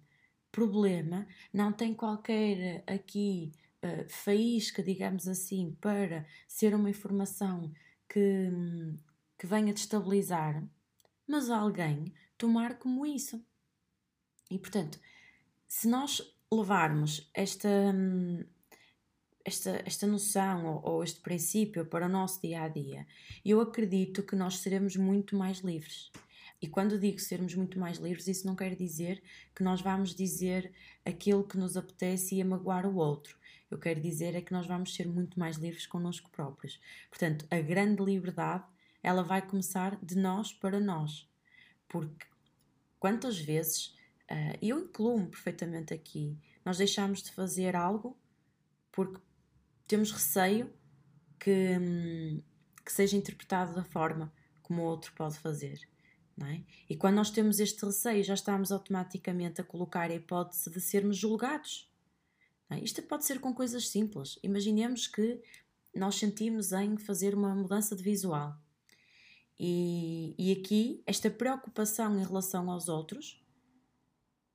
problema, 0.51 1.27
não 1.54 1.72
tem 1.72 1.94
qualquer 1.94 2.84
aqui 2.88 3.51
uh, 3.84 4.10
faísca, 4.10 4.84
digamos 4.84 5.27
assim, 5.27 5.75
para 5.82 6.25
ser 6.48 6.75
uma 6.75 6.89
informação 6.89 7.72
que, 8.08 8.50
que 9.38 9.48
venha 9.48 9.74
destabilizar, 9.74 10.63
mas 11.27 11.50
alguém 11.50 12.13
tomar 12.38 12.77
como 12.77 13.05
isso. 13.05 13.43
E 14.50 14.57
portanto, 14.57 15.00
se 15.67 15.88
nós 15.88 16.22
levarmos 16.51 17.29
esta, 17.34 17.69
esta, 19.43 19.81
esta 19.86 20.07
noção 20.07 20.65
ou, 20.65 20.93
ou 20.93 21.03
este 21.03 21.19
princípio 21.19 21.86
para 21.86 22.05
o 22.05 22.10
nosso 22.10 22.41
dia 22.41 22.63
a 22.63 22.67
dia, 22.67 23.05
eu 23.43 23.60
acredito 23.60 24.24
que 24.24 24.36
nós 24.36 24.60
seremos 24.60 24.96
muito 24.96 25.36
mais 25.36 25.60
livres. 25.60 26.12
E 26.62 26.67
quando 26.67 27.00
digo 27.00 27.19
sermos 27.19 27.53
muito 27.53 27.79
mais 27.79 27.98
livres, 27.98 28.27
isso 28.27 28.48
não 28.48 28.55
quer 28.55 28.75
dizer 28.75 29.22
que 29.55 29.62
nós 29.62 29.81
vamos 29.81 30.15
dizer 30.15 30.72
aquilo 31.05 31.43
que 31.43 31.57
nos 31.57 31.77
apetece 31.77 32.36
e 32.36 32.41
a 32.41 32.46
magoar 32.46 32.86
o 32.88 32.96
outro. 32.96 33.38
Eu 33.69 33.77
quero 33.77 34.00
dizer 34.00 34.34
é 34.34 34.41
que 34.41 34.53
nós 34.53 34.65
vamos 34.65 34.96
ser 34.96 35.07
muito 35.07 35.38
mais 35.39 35.57
livres 35.57 35.86
connosco 35.86 36.31
próprios. 36.31 36.79
Portanto, 37.10 37.46
a 37.51 37.60
grande 37.60 38.01
liberdade, 38.03 38.63
ela 39.08 39.24
vai 39.24 39.42
começar 39.42 39.98
de 40.04 40.18
nós 40.18 40.52
para 40.52 40.82
nós. 40.82 41.30
Porque 41.88 42.26
quantas 43.00 43.40
vezes, 43.40 43.96
uh, 44.30 44.58
eu 44.62 44.80
incluo-me 44.80 45.28
perfeitamente 45.28 45.94
aqui, 45.94 46.38
nós 46.66 46.78
deixamos 46.78 47.24
de 47.24 47.32
fazer 47.32 47.74
algo 47.74 48.18
porque 48.92 49.22
temos 49.88 50.12
receio 50.12 50.74
que, 51.40 51.78
hum, 51.80 52.44
que 52.86 52.92
seja 52.92 53.16
interpretado 53.16 53.74
da 53.74 53.84
forma 53.86 54.34
como 54.62 54.82
o 54.82 54.86
outro 54.86 55.14
pode 55.14 55.40
fazer. 55.40 55.80
É? 56.44 56.62
E 56.90 56.96
quando 56.96 57.16
nós 57.16 57.32
temos 57.32 57.60
este 57.60 57.84
receio, 57.86 58.24
já 58.24 58.34
estamos 58.34 58.72
automaticamente 58.72 59.62
a 59.62 59.64
colocar 59.64 60.12
a 60.12 60.14
hipótese 60.14 60.70
de 60.70 60.82
sermos 60.82 61.18
julgados. 61.18 61.90
É? 62.70 62.78
Isto 62.80 63.02
pode 63.04 63.24
ser 63.24 63.40
com 63.40 63.54
coisas 63.54 63.88
simples. 63.88 64.38
Imaginemos 64.44 65.08
que 65.08 65.42
nós 65.96 66.16
sentimos 66.16 66.74
em 66.74 66.98
fazer 66.98 67.34
uma 67.34 67.56
mudança 67.56 67.96
de 67.96 68.04
visual. 68.04 68.56
E, 69.60 70.36
e 70.38 70.52
aqui, 70.52 71.02
esta 71.06 71.30
preocupação 71.30 72.18
em 72.20 72.24
relação 72.24 72.70
aos 72.70 72.88
outros, 72.88 73.44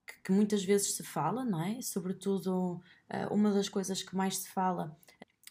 que, 0.07 0.21
que 0.23 0.31
muitas 0.31 0.63
vezes 0.63 0.95
se 0.95 1.03
fala, 1.03 1.43
não 1.43 1.61
é? 1.61 1.81
Sobretudo, 1.81 2.81
eh, 3.09 3.27
uma 3.27 3.51
das 3.51 3.67
coisas 3.67 4.01
que 4.01 4.15
mais 4.15 4.37
se 4.37 4.49
fala 4.49 4.97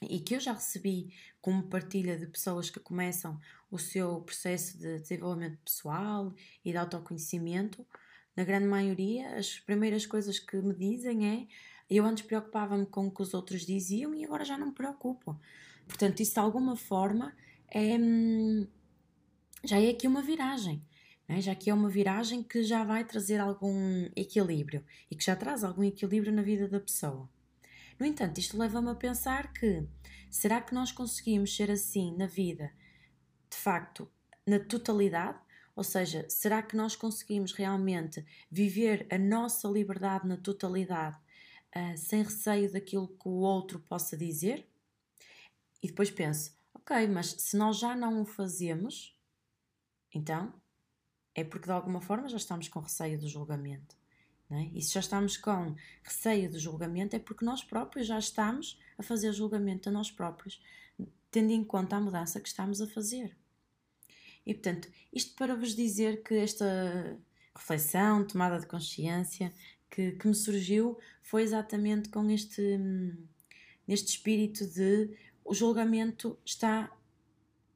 e 0.01 0.21
que 0.21 0.35
eu 0.35 0.41
já 0.41 0.53
recebi 0.53 1.15
como 1.41 1.65
partilha 1.65 2.19
de 2.19 2.27
pessoas 2.27 2.71
que 2.71 2.81
começam 2.81 3.39
o 3.71 3.79
seu 3.79 4.21
processo 4.21 4.79
de 4.79 4.99
desenvolvimento 5.01 5.59
pessoal 5.65 6.33
e 6.65 6.71
de 6.71 6.77
autoconhecimento, 6.77 7.87
na 8.37 8.45
grande 8.45 8.67
maioria, 8.67 9.37
as 9.37 9.61
primeiras 9.61 10.07
coisas 10.07 10.39
que 10.39 10.57
me 10.57 10.75
dizem 10.75 11.29
é 11.29 11.47
eu 11.91 12.07
antes 12.07 12.25
preocupava-me 12.25 12.87
com 12.87 13.07
o 13.07 13.11
que 13.11 13.21
os 13.21 13.35
outros 13.35 13.67
diziam 13.67 14.15
e 14.15 14.25
agora 14.25 14.45
já 14.45 14.57
não 14.57 14.69
me 14.69 14.73
preocupo. 14.73 15.39
Portanto, 15.87 16.21
isso 16.21 16.35
de 16.35 16.41
alguma 16.41 16.75
forma 16.75 17.35
é, 17.69 17.99
hum, 17.99 18.67
já 19.65 19.81
é 19.81 19.91
aqui 19.91 20.07
uma 20.07 20.23
viragem. 20.23 20.85
Né? 21.29 21.41
Já 21.41 21.55
que 21.55 21.71
é 21.71 21.75
uma 21.75 21.89
viragem 21.89 22.43
que 22.43 22.63
já 22.63 22.85
vai 22.85 23.05
trazer 23.05 23.41
algum 23.41 24.09
equilíbrio 24.17 24.85
e 25.11 25.17
que 25.17 25.25
já 25.25 25.37
traz 25.37 25.65
algum 25.65 25.83
equilíbrio 25.83 26.33
na 26.33 26.43
vida 26.43 26.69
da 26.69 26.81
pessoa. 26.81 27.29
No 27.99 28.07
entanto, 28.07 28.39
isto 28.39 28.59
leva-me 28.59 28.91
a 28.91 28.95
pensar 28.95 29.53
que 29.53 29.87
será 30.31 30.61
que 30.61 30.75
nós 30.75 30.91
conseguimos 30.91 31.55
ser 31.55 31.71
assim 31.71 32.17
na 32.17 32.27
vida, 32.27 32.73
de 33.49 33.57
facto, 33.57 34.11
na 34.47 34.59
totalidade? 34.59 35.39
Ou 35.75 35.85
seja, 35.85 36.27
será 36.29 36.63
que 36.63 36.77
nós 36.77 36.97
conseguimos 36.97 37.53
realmente 37.53 38.25
viver 38.51 39.07
a 39.11 39.17
nossa 39.17 39.69
liberdade 39.69 40.27
na 40.27 40.37
totalidade, 40.37 41.17
uh, 41.75 41.97
sem 41.97 42.23
receio 42.23 42.71
daquilo 42.71 43.09
que 43.09 43.29
o 43.29 43.41
outro 43.41 43.79
possa 43.79 44.17
dizer? 44.17 44.69
E 45.83 45.87
depois 45.87 46.11
penso, 46.11 46.55
ok, 46.75 47.07
mas 47.09 47.29
se 47.39 47.57
nós 47.57 47.79
já 47.79 47.95
não 47.95 48.21
o 48.21 48.25
fazemos, 48.25 49.17
então 50.15 50.53
é 51.35 51.43
porque 51.45 51.67
de 51.67 51.73
alguma 51.73 52.01
forma 52.01 52.29
já 52.29 52.37
estamos 52.37 52.69
com 52.69 52.81
receio 52.81 53.19
do 53.19 53.29
julgamento. 53.29 53.97
É? 54.51 54.65
E 54.75 54.83
se 54.83 54.93
já 54.93 55.01
estamos 55.01 55.39
com 55.39 55.75
receio 56.03 56.51
do 56.51 56.59
julgamento, 56.59 57.17
é 57.17 57.19
porque 57.19 57.45
nós 57.45 57.65
próprios 57.65 58.07
já 58.07 58.19
estamos 58.19 58.79
a 58.99 59.03
fazer 59.03 59.33
julgamento 59.33 59.89
a 59.89 59.93
nós 59.93 60.11
próprios, 60.11 60.61
tendo 61.31 61.53
em 61.53 61.65
conta 61.65 61.97
a 61.97 62.01
mudança 62.01 62.39
que 62.39 62.49
estamos 62.49 62.83
a 62.83 62.87
fazer. 62.87 63.35
E 64.45 64.53
portanto, 64.53 64.91
isto 65.11 65.35
para 65.37 65.57
vos 65.57 65.75
dizer 65.75 66.23
que 66.23 66.35
esta 66.35 67.19
reflexão, 67.57 68.27
tomada 68.27 68.61
de 68.61 68.67
consciência 68.67 69.55
que, 69.91 70.13
que 70.13 70.29
me 70.29 70.35
surgiu 70.35 70.99
foi 71.23 71.43
exatamente 71.43 72.11
com 72.11 72.29
este, 72.29 72.79
neste 73.87 74.11
espírito 74.11 74.67
de 74.67 75.17
o 75.45 75.55
julgamento 75.55 76.39
está 76.45 76.91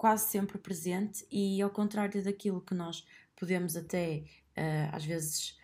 quase 0.06 0.30
sempre 0.30 0.56
presente 0.56 1.26
e 1.32 1.60
ao 1.60 1.68
contrário 1.68 2.22
daquilo 2.22 2.60
que 2.60 2.76
nós 2.76 3.04
podemos 3.34 3.75
até 3.75 4.22
uh, 4.56 4.94
às 4.94 5.04
vezes 5.04 5.58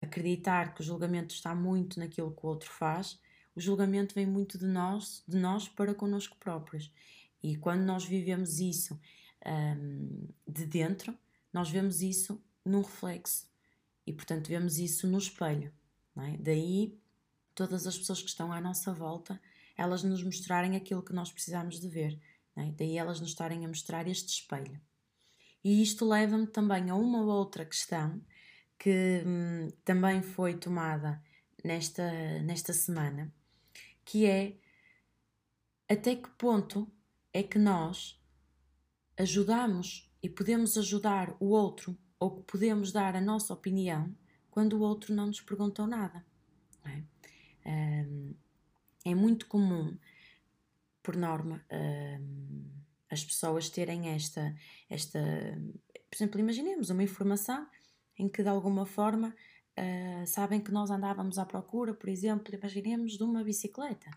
acreditar 0.00 0.72
que 0.72 0.82
o 0.82 0.84
julgamento 0.84 1.34
está 1.34 1.52
muito 1.52 1.98
naquilo 1.98 2.30
que 2.30 2.46
o 2.46 2.48
outro 2.48 2.70
faz, 2.70 3.18
o 3.56 3.60
julgamento 3.60 4.14
vem 4.14 4.24
muito 4.24 4.56
de 4.56 4.66
nós, 4.66 5.24
de 5.26 5.36
nós 5.36 5.68
para 5.68 5.92
connosco 5.96 6.36
próprios. 6.38 6.92
E 7.42 7.56
quando 7.56 7.80
nós 7.80 8.04
vivemos 8.04 8.60
isso 8.60 9.00
um, 9.44 10.28
de 10.46 10.64
dentro, 10.64 11.18
nós 11.52 11.68
vemos 11.68 12.02
isso 12.02 12.40
num 12.64 12.82
reflexo 12.82 13.48
e, 14.06 14.12
portanto, 14.12 14.46
vemos 14.46 14.78
isso 14.78 15.08
no 15.08 15.18
espelho. 15.18 15.72
É? 16.18 16.36
Daí, 16.36 16.96
todas 17.52 17.84
as 17.88 17.98
pessoas 17.98 18.22
que 18.22 18.28
estão 18.28 18.52
à 18.52 18.60
nossa 18.60 18.94
volta, 18.94 19.40
elas 19.76 20.04
nos 20.04 20.22
mostrarem 20.22 20.76
aquilo 20.76 21.02
que 21.02 21.12
nós 21.12 21.32
precisamos 21.32 21.80
de 21.80 21.88
ver. 21.88 22.16
É? 22.56 22.70
Daí, 22.72 22.96
elas 22.96 23.20
nos 23.20 23.30
estarem 23.30 23.64
a 23.64 23.68
mostrar 23.68 24.06
este 24.06 24.28
espelho. 24.28 24.80
E 25.64 25.82
isto 25.82 26.06
leva-me 26.06 26.46
também 26.46 26.90
a 26.90 26.94
uma 26.94 27.22
outra 27.22 27.64
questão 27.64 28.20
que 28.78 29.22
hum, 29.24 29.68
também 29.84 30.22
foi 30.22 30.54
tomada 30.54 31.22
nesta, 31.62 32.10
nesta 32.42 32.72
semana, 32.72 33.32
que 34.04 34.26
é 34.26 34.56
até 35.88 36.16
que 36.16 36.28
ponto 36.30 36.90
é 37.32 37.42
que 37.42 37.58
nós 37.58 38.20
ajudamos 39.16 40.10
e 40.22 40.28
podemos 40.28 40.76
ajudar 40.76 41.36
o 41.38 41.50
outro 41.50 41.96
ou 42.18 42.36
que 42.36 42.42
podemos 42.42 42.92
dar 42.92 43.14
a 43.14 43.20
nossa 43.20 43.52
opinião 43.52 44.14
quando 44.50 44.74
o 44.74 44.80
outro 44.80 45.14
não 45.14 45.26
nos 45.26 45.40
perguntou 45.40 45.86
nada. 45.86 46.24
É? 46.84 47.02
Um, 48.04 48.34
é 49.04 49.14
muito 49.14 49.46
comum, 49.46 49.96
por 51.02 51.16
norma, 51.16 51.64
um, 51.70 52.70
as 53.10 53.24
pessoas 53.24 53.68
terem 53.68 54.08
esta, 54.08 54.54
esta. 54.88 55.18
Por 56.10 56.16
exemplo, 56.16 56.40
imaginemos 56.40 56.90
uma 56.90 57.02
informação 57.02 57.66
em 58.18 58.28
que 58.28 58.42
de 58.42 58.48
alguma 58.48 58.86
forma 58.86 59.34
uh, 59.78 60.26
sabem 60.26 60.60
que 60.60 60.70
nós 60.70 60.90
andávamos 60.90 61.38
à 61.38 61.44
procura, 61.44 61.94
por 61.94 62.08
exemplo, 62.08 62.54
imaginemos 62.54 63.12
de 63.12 63.22
uma 63.22 63.42
bicicleta. 63.42 64.10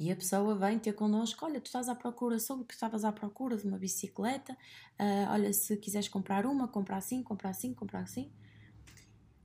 E 0.00 0.12
a 0.12 0.16
pessoa 0.16 0.56
vem 0.56 0.78
ter 0.78 0.92
connosco, 0.92 1.44
olha, 1.44 1.60
tu 1.60 1.66
estás 1.66 1.88
à 1.88 1.94
procura, 1.94 2.38
soube 2.38 2.64
que 2.64 2.74
estavas 2.74 3.04
à 3.04 3.10
procura 3.10 3.56
de 3.56 3.66
uma 3.66 3.78
bicicleta, 3.78 4.52
uh, 4.52 5.32
olha, 5.32 5.52
se 5.52 5.76
quiseres 5.76 6.08
comprar 6.08 6.46
uma, 6.46 6.68
comprar 6.68 6.98
assim, 6.98 7.20
comprar 7.20 7.50
assim, 7.50 7.74
comprar 7.74 8.00
assim. 8.00 8.32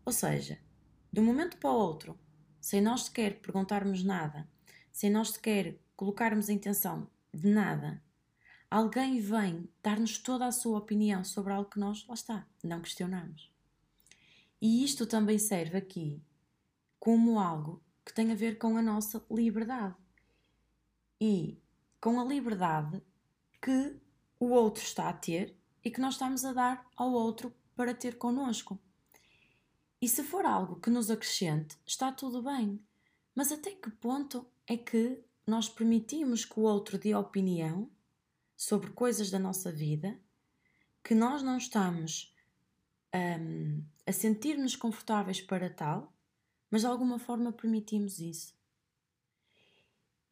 Ou 0.06 0.12
seja, 0.12 0.60
de 1.12 1.20
um 1.20 1.24
momento 1.24 1.58
para 1.58 1.72
o 1.72 1.76
outro, 1.76 2.20
sem 2.62 2.82
nós 2.82 3.06
sequer 3.06 3.42
perguntarmos 3.42 4.04
nada, 4.04 4.48
sem 4.92 5.10
nós 5.10 5.32
sequer 5.32 5.80
colocarmos 5.96 6.50
a 6.50 6.54
intenção 6.54 7.10
de 7.34 7.50
nada, 7.50 8.02
alguém 8.70 9.20
vem 9.20 9.70
dar-nos 9.82 10.18
toda 10.18 10.46
a 10.46 10.52
sua 10.52 10.78
opinião 10.78 11.24
sobre 11.24 11.54
algo 11.54 11.70
que 11.70 11.80
nós, 11.80 12.06
lá 12.08 12.14
está, 12.14 12.48
não 12.64 12.82
questionamos. 12.82 13.52
E 14.62 14.84
isto 14.84 15.06
também 15.06 15.38
serve 15.38 15.78
aqui 15.78 16.22
como 17.00 17.40
algo 17.40 17.84
que 18.06 18.14
tem 18.14 18.32
a 18.32 18.36
ver 18.36 18.58
com 18.58 18.78
a 18.78 18.82
nossa 18.82 19.24
liberdade. 19.30 19.96
E 21.20 21.62
com 22.00 22.20
a 22.20 22.24
liberdade 22.24 23.02
que 23.62 23.96
o 24.40 24.50
outro 24.50 24.84
está 24.84 25.10
a 25.10 25.14
ter 25.14 25.58
e 25.84 25.92
que 25.92 26.02
nós 26.02 26.14
estamos 26.14 26.44
a 26.46 26.54
dar 26.54 26.86
ao 26.96 27.12
outro 27.12 27.54
para 27.76 27.94
ter 27.94 28.18
connosco. 28.18 28.80
E 30.02 30.08
se 30.08 30.24
for 30.24 30.46
algo 30.46 30.80
que 30.80 30.90
nos 30.90 31.10
acrescente, 31.10 31.78
está 31.86 32.12
tudo 32.12 32.42
bem. 32.42 32.82
Mas 33.34 33.52
até 33.52 33.72
que 33.72 33.90
ponto 33.90 34.46
é 34.68 34.78
que 34.78 35.24
nós 35.46 35.68
permitimos 35.70 36.46
que 36.46 36.60
o 36.60 36.64
outro 36.64 36.98
dê 36.98 37.14
opinião 37.14 37.90
sobre 38.56 38.92
coisas 38.92 39.30
da 39.30 39.40
nossa 39.40 39.72
vida 39.72 40.20
que 41.04 41.14
nós 41.14 41.44
não 41.44 41.58
estamos 41.58 42.34
um, 43.14 43.84
a 44.08 44.12
sentir-nos 44.12 44.76
confortáveis 44.76 45.42
para 45.42 45.70
tal, 45.70 46.14
mas 46.72 46.82
de 46.82 46.88
alguma 46.88 47.20
forma 47.20 47.52
permitimos 47.52 48.20
isso. 48.20 48.56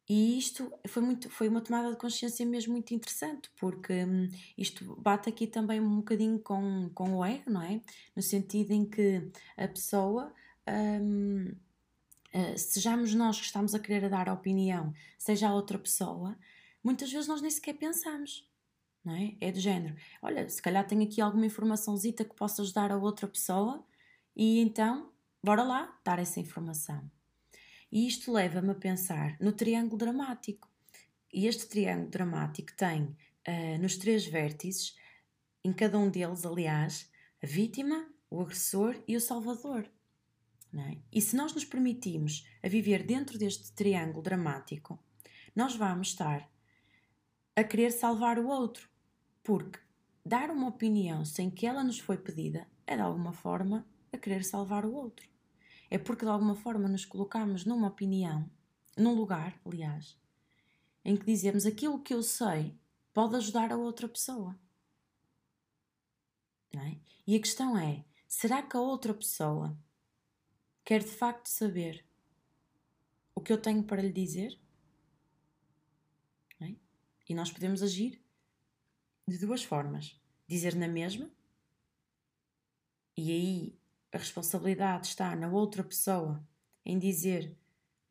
E 0.08 0.36
isto 0.36 0.72
foi, 0.88 1.02
muito, 1.02 1.30
foi 1.30 1.48
uma 1.48 1.60
tomada 1.60 1.90
de 1.90 1.96
consciência 1.96 2.44
mesmo 2.44 2.72
muito 2.72 2.92
interessante, 2.92 3.50
porque 3.58 4.04
hum, 4.04 4.28
isto 4.58 4.96
bate 4.96 5.28
aqui 5.28 5.46
também 5.46 5.80
um 5.80 5.96
bocadinho 5.96 6.38
com, 6.40 6.90
com 6.92 7.16
o 7.16 7.24
ego, 7.24 7.50
não 7.50 7.62
é? 7.62 7.80
No 8.14 8.22
sentido 8.22 8.72
em 8.72 8.84
que 8.84 9.30
a 9.56 9.68
pessoa, 9.68 10.32
hum, 10.68 11.54
uh, 12.34 12.58
sejamos 12.58 13.14
nós 13.14 13.38
que 13.38 13.46
estamos 13.46 13.74
a 13.74 13.78
querer 13.78 14.08
dar 14.08 14.28
a 14.28 14.34
opinião, 14.34 14.92
seja 15.18 15.48
a 15.48 15.54
outra 15.54 15.78
pessoa, 15.78 16.38
muitas 16.82 17.10
vezes 17.10 17.28
nós 17.28 17.40
nem 17.40 17.50
sequer 17.50 17.74
pensamos. 17.74 18.48
Não 19.04 19.14
é? 19.14 19.34
é 19.40 19.50
do 19.50 19.58
género, 19.58 19.96
olha, 20.20 20.48
se 20.48 20.62
calhar 20.62 20.86
tenho 20.86 21.02
aqui 21.02 21.20
alguma 21.20 21.46
informaçãozita 21.46 22.24
que 22.24 22.36
possa 22.36 22.62
ajudar 22.62 22.92
a 22.92 22.96
outra 22.96 23.26
pessoa 23.26 23.84
e 24.36 24.60
então, 24.60 25.10
bora 25.42 25.62
lá 25.62 25.98
dar 26.04 26.18
essa 26.18 26.38
informação. 26.38 27.10
E 27.90 28.06
isto 28.06 28.32
leva-me 28.32 28.70
a 28.70 28.74
pensar 28.74 29.36
no 29.38 29.52
triângulo 29.52 29.98
dramático. 29.98 30.70
E 31.32 31.46
este 31.46 31.66
triângulo 31.66 32.10
dramático 32.10 32.72
tem 32.74 33.02
uh, 33.02 33.78
nos 33.80 33.96
três 33.96 34.24
vértices, 34.24 34.96
em 35.64 35.72
cada 35.72 35.98
um 35.98 36.08
deles, 36.08 36.46
aliás, 36.46 37.10
a 37.42 37.46
vítima, 37.46 38.08
o 38.30 38.40
agressor 38.40 38.96
e 39.06 39.16
o 39.16 39.20
salvador. 39.20 39.88
É? 40.74 40.96
E 41.12 41.20
se 41.20 41.36
nós 41.36 41.52
nos 41.52 41.66
permitimos 41.66 42.46
a 42.62 42.68
viver 42.68 43.02
dentro 43.02 43.38
deste 43.38 43.72
triângulo 43.72 44.22
dramático, 44.22 44.98
nós 45.54 45.76
vamos 45.76 46.08
estar 46.08 46.50
a 47.54 47.62
querer 47.62 47.90
salvar 47.90 48.38
o 48.38 48.48
outro, 48.48 48.88
porque 49.42 49.78
dar 50.24 50.50
uma 50.50 50.68
opinião 50.68 51.26
sem 51.26 51.50
que 51.50 51.66
ela 51.66 51.84
nos 51.84 51.98
foi 51.98 52.16
pedida 52.16 52.66
é 52.86 52.96
de 52.96 53.02
alguma 53.02 53.34
forma 53.34 53.86
a 54.10 54.16
querer 54.16 54.44
salvar 54.44 54.86
o 54.86 54.94
outro. 54.94 55.28
É 55.90 55.98
porque 55.98 56.24
de 56.24 56.30
alguma 56.30 56.54
forma 56.54 56.88
nos 56.88 57.04
colocamos 57.04 57.66
numa 57.66 57.88
opinião, 57.88 58.48
num 58.96 59.14
lugar, 59.14 59.60
aliás, 59.66 60.18
em 61.04 61.16
que 61.16 61.26
dizemos 61.26 61.66
aquilo 61.66 62.02
que 62.02 62.14
eu 62.14 62.22
sei 62.22 62.74
pode 63.12 63.36
ajudar 63.36 63.70
a 63.70 63.76
outra 63.76 64.08
pessoa. 64.08 64.58
É? 66.74 66.96
E 67.26 67.36
a 67.36 67.40
questão 67.40 67.76
é: 67.76 68.04
será 68.26 68.62
que 68.62 68.74
a 68.74 68.80
outra 68.80 69.12
pessoa 69.12 69.76
quer 70.84 71.00
de 71.02 71.10
facto 71.10 71.46
saber 71.46 72.04
o 73.34 73.40
que 73.40 73.52
eu 73.52 73.60
tenho 73.60 73.82
para 73.82 74.02
lhe 74.02 74.12
dizer? 74.12 74.58
É? 76.60 76.74
E 77.28 77.34
nós 77.34 77.50
podemos 77.50 77.82
agir 77.82 78.20
de 79.26 79.38
duas 79.38 79.62
formas: 79.62 80.20
dizer 80.46 80.74
na 80.74 80.88
mesma, 80.88 81.30
e 83.16 83.30
aí 83.30 83.78
a 84.12 84.18
responsabilidade 84.18 85.08
está 85.08 85.34
na 85.34 85.48
outra 85.48 85.82
pessoa 85.82 86.46
em 86.84 86.98
dizer 86.98 87.56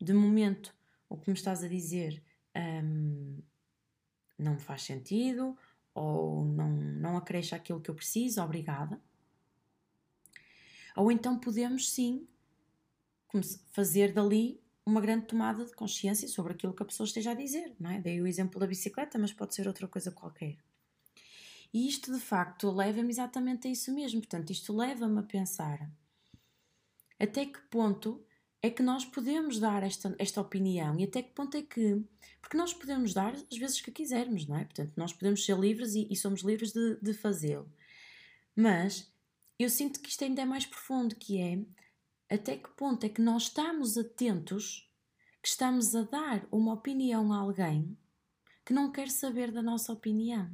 de 0.00 0.12
momento 0.12 0.74
o 1.08 1.16
que 1.16 1.30
me 1.30 1.36
estás 1.36 1.62
a 1.62 1.68
dizer 1.68 2.22
hum, 2.56 3.40
não 4.38 4.58
faz 4.58 4.82
sentido 4.82 5.56
ou 5.94 6.44
não, 6.44 6.70
não 6.70 7.16
acresce 7.16 7.54
aquilo 7.54 7.80
que 7.80 7.90
eu 7.90 7.94
preciso, 7.94 8.42
obrigada. 8.42 9.00
Ou 10.96 11.10
então 11.10 11.38
podemos 11.38 11.90
sim 11.90 12.26
fazer 13.72 14.12
dali 14.12 14.60
uma 14.84 15.00
grande 15.00 15.26
tomada 15.26 15.64
de 15.64 15.72
consciência 15.74 16.26
sobre 16.28 16.52
aquilo 16.52 16.74
que 16.74 16.82
a 16.82 16.86
pessoa 16.86 17.06
esteja 17.06 17.30
a 17.30 17.34
dizer, 17.34 17.74
não 17.78 17.90
é? 17.90 18.00
Dei 18.00 18.20
o 18.20 18.26
exemplo 18.26 18.58
da 18.58 18.66
bicicleta, 18.66 19.18
mas 19.18 19.32
pode 19.32 19.54
ser 19.54 19.66
outra 19.66 19.86
coisa 19.86 20.10
qualquer. 20.10 20.56
E 21.72 21.88
isto 21.88 22.12
de 22.12 22.20
facto 22.20 22.70
leva-me 22.70 23.10
exatamente 23.10 23.68
a 23.68 23.70
isso 23.70 23.92
mesmo. 23.94 24.20
Portanto, 24.20 24.50
isto 24.50 24.76
leva-me 24.76 25.20
a 25.20 25.22
pensar 25.22 25.90
até 27.18 27.46
que 27.46 27.60
ponto 27.70 28.24
é 28.60 28.68
que 28.68 28.82
nós 28.82 29.04
podemos 29.04 29.58
dar 29.58 29.82
esta, 29.82 30.14
esta 30.18 30.40
opinião 30.40 30.98
e 30.98 31.04
até 31.04 31.22
que 31.22 31.30
ponto 31.30 31.56
é 31.56 31.62
que. 31.62 32.02
Porque 32.40 32.56
nós 32.56 32.74
podemos 32.74 33.14
dar 33.14 33.34
às 33.34 33.56
vezes 33.56 33.80
que 33.80 33.90
quisermos, 33.90 34.46
não 34.46 34.56
é? 34.56 34.64
Portanto, 34.64 34.92
nós 34.96 35.12
podemos 35.12 35.44
ser 35.44 35.56
livres 35.56 35.94
e, 35.94 36.06
e 36.10 36.16
somos 36.16 36.42
livres 36.42 36.72
de, 36.72 36.96
de 37.00 37.14
fazê-lo. 37.14 37.72
Mas 38.54 39.10
eu 39.58 39.70
sinto 39.70 40.00
que 40.00 40.08
isto 40.08 40.24
ainda 40.24 40.42
é 40.42 40.44
mais 40.44 40.66
profundo, 40.66 41.14
que 41.14 41.40
é 41.40 41.58
até 42.32 42.56
que 42.56 42.70
ponto 42.70 43.04
é 43.04 43.10
que 43.10 43.20
nós 43.20 43.44
estamos 43.44 43.98
atentos, 43.98 44.90
que 45.42 45.48
estamos 45.48 45.94
a 45.94 46.02
dar 46.02 46.46
uma 46.50 46.72
opinião 46.72 47.30
a 47.30 47.36
alguém 47.36 47.96
que 48.64 48.72
não 48.72 48.90
quer 48.90 49.10
saber 49.10 49.50
da 49.50 49.60
nossa 49.60 49.92
opinião. 49.92 50.50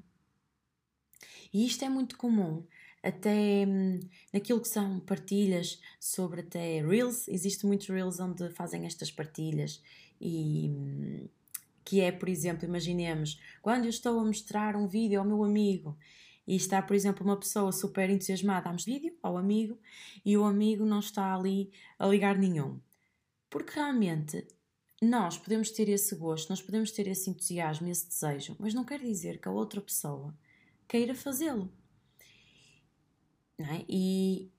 E 1.53 1.65
isto 1.65 1.85
é 1.85 1.89
muito 1.89 2.17
comum, 2.17 2.67
até 3.03 3.65
hum, 3.67 4.01
naquilo 4.33 4.61
que 4.61 4.67
são 4.67 4.99
partilhas 5.01 5.81
sobre 6.01 6.41
até 6.41 6.83
Reels, 6.83 7.29
existe 7.29 7.65
muitos 7.65 7.87
Reels 7.89 8.19
onde 8.19 8.51
fazem 8.51 8.85
estas 8.85 9.13
partilhas 9.13 9.81
e 10.21 10.71
hum, 10.71 11.29
que 11.85 12.01
é, 12.01 12.11
por 12.11 12.29
exemplo, 12.29 12.67
imaginemos, 12.67 13.41
quando 13.63 13.85
eu 13.85 13.91
estou 13.91 14.19
a 14.19 14.25
mostrar 14.25 14.75
um 14.75 14.89
vídeo 14.89 15.21
ao 15.21 15.27
meu 15.27 15.45
amigo 15.45 15.97
e 16.49 16.57
está, 16.57 16.81
por 16.81 16.97
exemplo, 16.97 17.23
uma 17.23 17.37
pessoa 17.37 17.71
super 17.71 18.09
entusiasmada, 18.09 18.65
damos 18.65 18.83
vídeo 18.83 19.15
ao 19.23 19.37
amigo 19.37 19.79
e 20.25 20.35
o 20.35 20.45
amigo 20.45 20.83
não 20.83 21.01
está 21.01 21.35
ali 21.35 21.71
a 21.99 22.07
ligar 22.07 22.39
nenhum. 22.39 22.81
Porque 23.51 23.75
realmente 23.75 24.49
nós 25.03 25.37
podemos 25.37 25.71
ter 25.71 25.91
esse 25.91 26.17
gosto, 26.17 26.49
nós 26.49 26.63
podemos 26.63 26.91
ter 26.91 27.07
esse 27.07 27.29
entusiasmo, 27.29 27.87
esse 27.89 28.09
desejo, 28.09 28.57
mas 28.59 28.73
não 28.73 28.83
quer 28.83 28.99
dizer 28.99 29.39
que 29.39 29.47
a 29.47 29.53
outra 29.53 29.79
pessoa 29.83 30.35
queira 30.89 31.15
fazê-lo. 31.15 31.71
É? 33.59 33.85
E, 33.87 34.51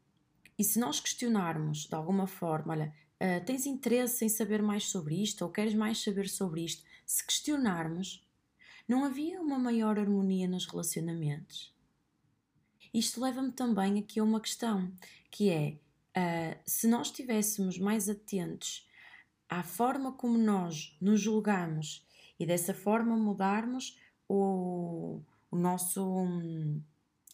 e 0.60 0.63
se 0.63 0.78
nós 0.78 0.99
questionarmos 0.99 1.88
de 1.88 1.95
alguma 1.95 2.28
forma, 2.28 2.73
olha, 2.73 2.93
uh, 3.19 3.43
tens 3.47 3.65
interesse 3.65 4.23
em 4.23 4.30
saber 4.30 4.62
mais 4.62 4.86
sobre 4.86 5.15
isto 5.15 5.43
ou 5.43 5.49
queres 5.49 5.73
mais 5.73 6.04
saber 6.04 6.30
sobre 6.30 6.63
isto? 6.63 6.84
Se 7.04 7.25
questionarmos, 7.25 8.23
não 8.88 9.04
havia 9.04 9.41
uma 9.41 9.58
maior 9.58 9.97
harmonia 9.97 10.47
nos 10.47 10.67
relacionamentos? 10.67 11.79
Isto 12.93 13.21
leva-me 13.21 13.52
também 13.52 13.99
aqui 13.99 14.19
a 14.19 14.23
uma 14.23 14.39
questão, 14.39 14.91
que 15.30 15.49
é 15.49 15.78
uh, 16.17 16.60
se 16.65 16.88
nós 16.88 17.08
estivéssemos 17.08 17.78
mais 17.78 18.10
atentos 18.10 18.88
à 19.47 19.63
forma 19.63 20.12
como 20.12 20.38
nós 20.38 20.95
nos 21.02 21.21
julgamos 21.21 22.06
e 22.39 22.45
dessa 22.45 22.73
forma 22.73 23.15
mudarmos 23.15 23.99
o, 24.28 25.21
o 25.52 25.58
nosso, 25.58 26.25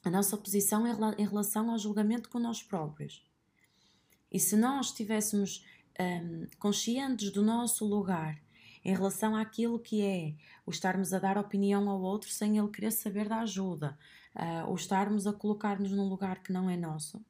a 0.03 0.09
nossa 0.09 0.37
posição 0.37 0.85
em 1.17 1.27
relação 1.27 1.71
ao 1.71 1.77
julgamento 1.77 2.29
com 2.29 2.39
nós 2.39 2.63
próprios. 2.63 3.23
E 4.31 4.39
se 4.39 4.55
nós 4.55 4.87
estivéssemos 4.87 5.65
um, 5.99 6.47
conscientes 6.59 7.31
do 7.31 7.41
nosso 7.41 7.85
lugar 7.85 8.41
em 8.85 8.93
relação 8.93 9.35
àquilo 9.35 9.79
que 9.79 10.03
é 10.03 10.35
o 10.63 10.69
estarmos 10.69 11.11
a 11.11 11.17
dar 11.17 11.39
opinião 11.39 11.89
ao 11.89 11.99
outro 11.99 12.29
sem 12.29 12.59
ele 12.59 12.69
querer 12.69 12.91
saber 12.91 13.27
da 13.27 13.39
ajuda, 13.39 13.97
uh, 14.35 14.69
ou 14.69 14.75
estarmos 14.75 15.25
a 15.25 15.33
colocar-nos 15.33 15.91
num 15.91 16.07
lugar 16.07 16.43
que 16.43 16.53
não 16.53 16.69
é 16.69 16.77
nosso, 16.77 17.25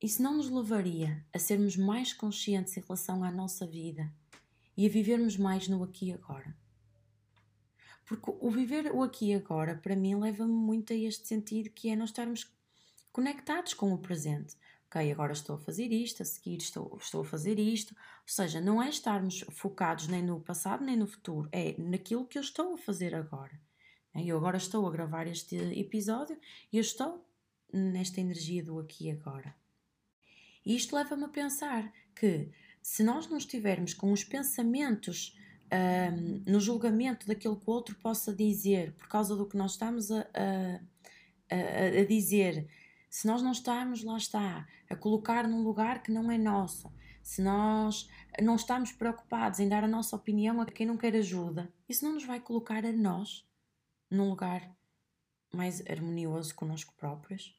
isso 0.00 0.22
não 0.22 0.36
nos 0.36 0.48
levaria 0.48 1.26
a 1.34 1.38
sermos 1.40 1.76
mais 1.76 2.12
conscientes 2.12 2.76
em 2.76 2.80
relação 2.80 3.24
à 3.24 3.32
nossa 3.32 3.66
vida 3.66 4.08
e 4.76 4.86
a 4.86 4.88
vivermos 4.88 5.36
mais 5.36 5.66
no 5.66 5.82
aqui 5.82 6.10
e 6.10 6.12
agora. 6.12 6.56
Porque 8.06 8.32
o 8.40 8.48
viver 8.48 8.92
o 8.94 9.02
aqui 9.02 9.32
e 9.32 9.34
agora, 9.34 9.74
para 9.74 9.96
mim, 9.96 10.14
leva-me 10.14 10.52
muito 10.52 10.92
a 10.92 10.96
este 10.96 11.26
sentido 11.26 11.70
que 11.70 11.90
é 11.90 11.96
nós 11.96 12.10
estarmos 12.10 12.48
conectados 13.12 13.74
com 13.74 13.92
o 13.92 13.98
presente. 13.98 14.56
Ok, 14.88 15.12
agora 15.12 15.32
estou 15.32 15.56
a 15.56 15.58
fazer 15.58 15.92
isto, 15.92 16.22
a 16.22 16.24
seguir 16.24 16.56
estou, 16.56 16.98
estou 17.00 17.20
a 17.20 17.24
fazer 17.24 17.58
isto. 17.58 17.94
Ou 17.94 18.28
seja, 18.28 18.60
não 18.60 18.82
é 18.82 18.88
estarmos 18.88 19.44
focados 19.50 20.08
nem 20.08 20.22
no 20.22 20.40
passado 20.40 20.84
nem 20.84 20.96
no 20.96 21.06
futuro, 21.06 21.48
é 21.52 21.74
naquilo 21.78 22.26
que 22.26 22.38
eu 22.38 22.42
estou 22.42 22.74
a 22.74 22.78
fazer 22.78 23.14
agora. 23.14 23.60
Eu 24.14 24.36
agora 24.36 24.56
estou 24.56 24.86
a 24.86 24.90
gravar 24.90 25.28
este 25.28 25.54
episódio 25.78 26.36
e 26.72 26.78
eu 26.78 26.80
estou 26.80 27.24
nesta 27.72 28.20
energia 28.20 28.64
do 28.64 28.80
aqui 28.80 29.06
e 29.06 29.10
agora. 29.12 29.54
E 30.64 30.74
isto 30.74 30.96
leva-me 30.96 31.24
a 31.24 31.28
pensar 31.28 31.92
que 32.16 32.50
se 32.82 33.04
nós 33.04 33.28
não 33.28 33.36
estivermos 33.36 33.94
com 33.94 34.10
os 34.10 34.24
pensamentos 34.24 35.36
um, 35.70 36.42
no 36.50 36.58
julgamento 36.58 37.26
daquilo 37.26 37.60
que 37.60 37.68
o 37.68 37.72
outro 37.72 37.94
possa 37.96 38.34
dizer 38.34 38.92
por 38.94 39.06
causa 39.06 39.36
do 39.36 39.46
que 39.46 39.56
nós 39.56 39.72
estamos 39.72 40.10
a, 40.10 40.20
a, 40.20 41.54
a, 41.54 42.00
a 42.00 42.04
dizer, 42.06 42.66
se 43.08 43.26
nós 43.26 43.42
não 43.42 43.52
estamos, 43.52 44.02
lá 44.04 44.16
está, 44.16 44.66
a 44.88 44.96
colocar 44.96 45.46
num 45.46 45.62
lugar 45.62 46.02
que 46.02 46.10
não 46.10 46.30
é 46.30 46.38
nosso, 46.38 46.92
se 47.22 47.42
nós 47.42 48.08
não 48.42 48.56
estamos 48.56 48.92
preocupados 48.92 49.60
em 49.60 49.68
dar 49.68 49.84
a 49.84 49.88
nossa 49.88 50.16
opinião 50.16 50.60
a 50.60 50.66
quem 50.66 50.86
não 50.86 50.96
quer 50.96 51.14
ajuda, 51.14 51.72
isso 51.88 52.04
não 52.04 52.14
nos 52.14 52.24
vai 52.24 52.40
colocar 52.40 52.84
a 52.84 52.92
nós 52.92 53.46
num 54.10 54.30
lugar 54.30 54.74
mais 55.52 55.82
harmonioso 55.86 56.54
connosco 56.54 56.94
próprios? 56.96 57.54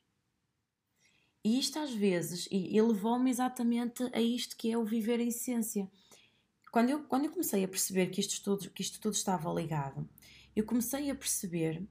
E 1.44 1.58
isto 1.58 1.80
às 1.80 1.94
vezes, 1.94 2.48
e, 2.52 2.80
levou-me 2.82 3.30
exatamente 3.30 4.04
a 4.14 4.22
isto 4.22 4.58
que 4.58 4.72
é 4.72 4.78
o 4.78 4.86
viver 4.86 5.20
em 5.20 5.30
essência. 5.30 5.90
Quando 6.72 6.90
eu, 6.90 7.04
quando 7.04 7.26
eu 7.26 7.32
comecei 7.32 7.64
a 7.64 7.68
perceber 7.68 8.08
que 8.08 8.20
isto, 8.20 8.44
tudo, 8.44 8.70
que 8.72 8.82
isto 8.82 9.00
tudo 9.00 9.14
estava 9.14 9.52
ligado, 9.52 10.08
eu 10.56 10.66
comecei 10.66 11.10
a 11.10 11.16
perceber 11.16 11.88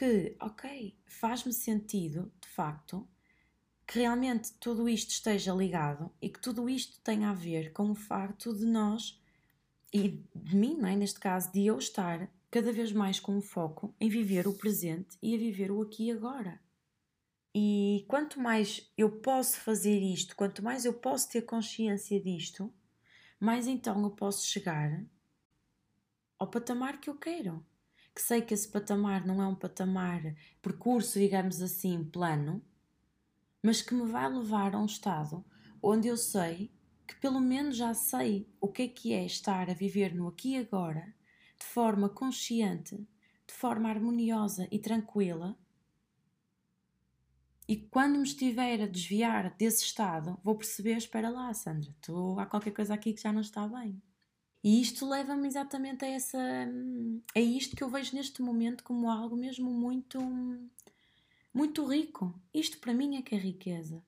que, 0.00 0.34
ok, 0.40 0.96
faz-me 1.04 1.52
sentido, 1.52 2.32
de 2.40 2.48
facto, 2.48 3.06
que 3.86 3.98
realmente 3.98 4.50
tudo 4.54 4.88
isto 4.88 5.10
esteja 5.10 5.52
ligado 5.52 6.10
e 6.22 6.30
que 6.30 6.40
tudo 6.40 6.70
isto 6.70 6.98
tenha 7.02 7.28
a 7.28 7.34
ver 7.34 7.70
com 7.74 7.90
o 7.90 7.94
facto 7.94 8.56
de 8.56 8.64
nós, 8.64 9.20
e 9.92 10.24
de 10.34 10.56
mim, 10.56 10.78
não 10.78 10.88
é? 10.88 10.96
neste 10.96 11.20
caso, 11.20 11.52
de 11.52 11.66
eu 11.66 11.76
estar 11.76 12.30
cada 12.50 12.72
vez 12.72 12.92
mais 12.92 13.20
com 13.20 13.36
o 13.36 13.42
foco 13.42 13.94
em 14.00 14.08
viver 14.08 14.48
o 14.48 14.56
presente 14.56 15.18
e 15.20 15.34
a 15.34 15.38
viver 15.38 15.70
o 15.70 15.82
aqui 15.82 16.06
e 16.06 16.12
agora. 16.12 16.58
E 17.54 18.06
quanto 18.08 18.40
mais 18.40 18.90
eu 18.96 19.20
posso 19.20 19.60
fazer 19.60 20.00
isto, 20.00 20.34
quanto 20.34 20.64
mais 20.64 20.86
eu 20.86 20.94
posso 20.94 21.28
ter 21.28 21.42
consciência 21.42 22.18
disto, 22.18 22.72
mais 23.38 23.66
então 23.66 24.02
eu 24.02 24.12
posso 24.12 24.46
chegar 24.46 25.04
ao 26.38 26.48
patamar 26.48 26.98
que 26.98 27.10
eu 27.10 27.18
quero. 27.18 27.62
Que 28.20 28.26
sei 28.26 28.42
que 28.42 28.52
esse 28.52 28.68
patamar 28.68 29.26
não 29.26 29.40
é 29.40 29.46
um 29.46 29.54
patamar, 29.54 30.20
percurso, 30.60 31.18
digamos 31.18 31.62
assim, 31.62 32.04
plano, 32.04 32.62
mas 33.62 33.80
que 33.80 33.94
me 33.94 34.06
vai 34.06 34.30
levar 34.30 34.74
a 34.74 34.78
um 34.78 34.84
estado 34.84 35.42
onde 35.82 36.06
eu 36.06 36.18
sei 36.18 36.70
que 37.06 37.14
pelo 37.16 37.40
menos 37.40 37.78
já 37.78 37.94
sei 37.94 38.46
o 38.60 38.68
que 38.68 38.82
é 38.82 38.88
que 38.88 39.14
é 39.14 39.24
estar 39.24 39.70
a 39.70 39.72
viver 39.72 40.14
no 40.14 40.28
aqui 40.28 40.50
e 40.50 40.58
agora, 40.58 41.14
de 41.58 41.64
forma 41.64 42.10
consciente, 42.10 42.94
de 43.46 43.54
forma 43.54 43.88
harmoniosa 43.88 44.68
e 44.70 44.78
tranquila 44.78 45.58
e 47.66 47.74
quando 47.74 48.18
me 48.18 48.24
estiver 48.24 48.82
a 48.82 48.86
desviar 48.86 49.56
desse 49.56 49.82
estado, 49.84 50.38
vou 50.44 50.56
perceber: 50.56 50.98
espera 50.98 51.30
lá, 51.30 51.54
Sandra, 51.54 51.90
tu, 52.02 52.38
há 52.38 52.44
qualquer 52.44 52.72
coisa 52.72 52.92
aqui 52.92 53.14
que 53.14 53.22
já 53.22 53.32
não 53.32 53.40
está 53.40 53.66
bem. 53.66 54.02
E 54.62 54.80
isto 54.80 55.08
leva-me 55.08 55.48
exatamente 55.48 56.04
a 56.04 56.08
essa. 56.08 56.38
a 57.34 57.40
isto 57.40 57.74
que 57.74 57.82
eu 57.82 57.88
vejo 57.88 58.14
neste 58.14 58.42
momento 58.42 58.84
como 58.84 59.10
algo 59.10 59.36
mesmo 59.36 59.70
muito. 59.70 60.18
muito 61.52 61.86
rico. 61.86 62.34
Isto 62.52 62.78
para 62.78 62.92
mim 62.92 63.16
é 63.16 63.22
que 63.22 63.34
é 63.34 63.38
riqueza. 63.38 64.02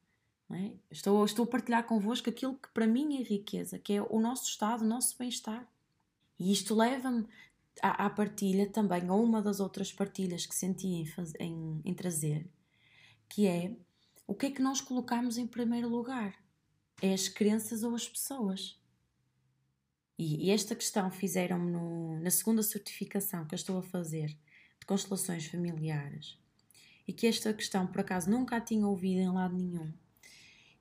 É? 0.51 0.73
Estou, 0.91 1.25
estou 1.25 1.45
a 1.45 1.49
partilhar 1.49 1.87
convosco 1.87 2.29
aquilo 2.29 2.55
que 2.55 2.69
para 2.75 2.87
mim 2.87 3.19
é 3.19 3.23
riqueza, 3.23 3.79
que 3.79 3.95
é 3.95 4.03
o 4.03 4.21
nosso 4.21 4.45
estado, 4.45 4.83
o 4.83 4.87
nosso 4.87 5.17
bem-estar. 5.17 5.67
E 6.38 6.53
isto 6.53 6.75
leva-me 6.75 7.27
à, 7.81 8.05
à, 8.05 8.11
partilha 8.11 8.69
também, 8.69 9.09
a 9.09 9.15
uma 9.15 9.41
das 9.41 9.61
outras 9.61 9.91
partilhas 9.91 10.45
que 10.45 10.55
senti 10.55 10.88
em, 10.88 11.07
em, 11.41 11.81
em 11.87 11.95
trazer, 11.95 12.47
que 13.31 13.47
é 13.47 13.75
o 14.27 14.35
que 14.35 14.47
é 14.47 14.51
que 14.51 14.62
nós 14.62 14.81
colocamos 14.81 15.38
em 15.38 15.47
primeiro 15.47 15.88
lugar? 15.88 16.35
É 17.01 17.12
as 17.12 17.29
crenças 17.29 17.83
ou 17.83 17.95
as 17.95 18.09
pessoas? 18.09 18.79
E, 20.23 20.47
e 20.47 20.51
esta 20.53 20.77
questão 20.77 21.11
fizeram-me 21.11 22.21
na 22.23 22.31
segunda 22.31 22.63
certificação 22.63 23.45
que 23.45 23.55
eu 23.55 23.57
estou 23.57 23.79
a 23.79 23.83
fazer 23.83 24.29
de 24.29 24.87
constelações 24.87 25.47
familiares 25.47 26.39
e 27.09 27.13
que 27.13 27.27
esta 27.27 27.53
questão 27.53 27.89
por 27.89 28.03
acaso 28.03 28.31
nunca 28.31 28.57
a 28.57 28.61
tinha 28.61 28.87
ouvido 28.87 29.19
em 29.19 29.33
lado 29.33 29.57
nenhum 29.57 29.93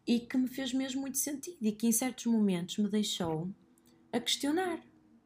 e 0.06 0.20
que 0.20 0.38
me 0.38 0.48
fez 0.48 0.72
mesmo 0.74 1.02
muito 1.02 1.18
sentido 1.18 1.58
e 1.60 1.72
que 1.72 1.88
em 1.88 1.92
certos 1.92 2.28
momentos 2.28 2.78
me 2.78 2.88
deixou 2.88 3.52
a 4.14 4.20
questionar 4.20 4.80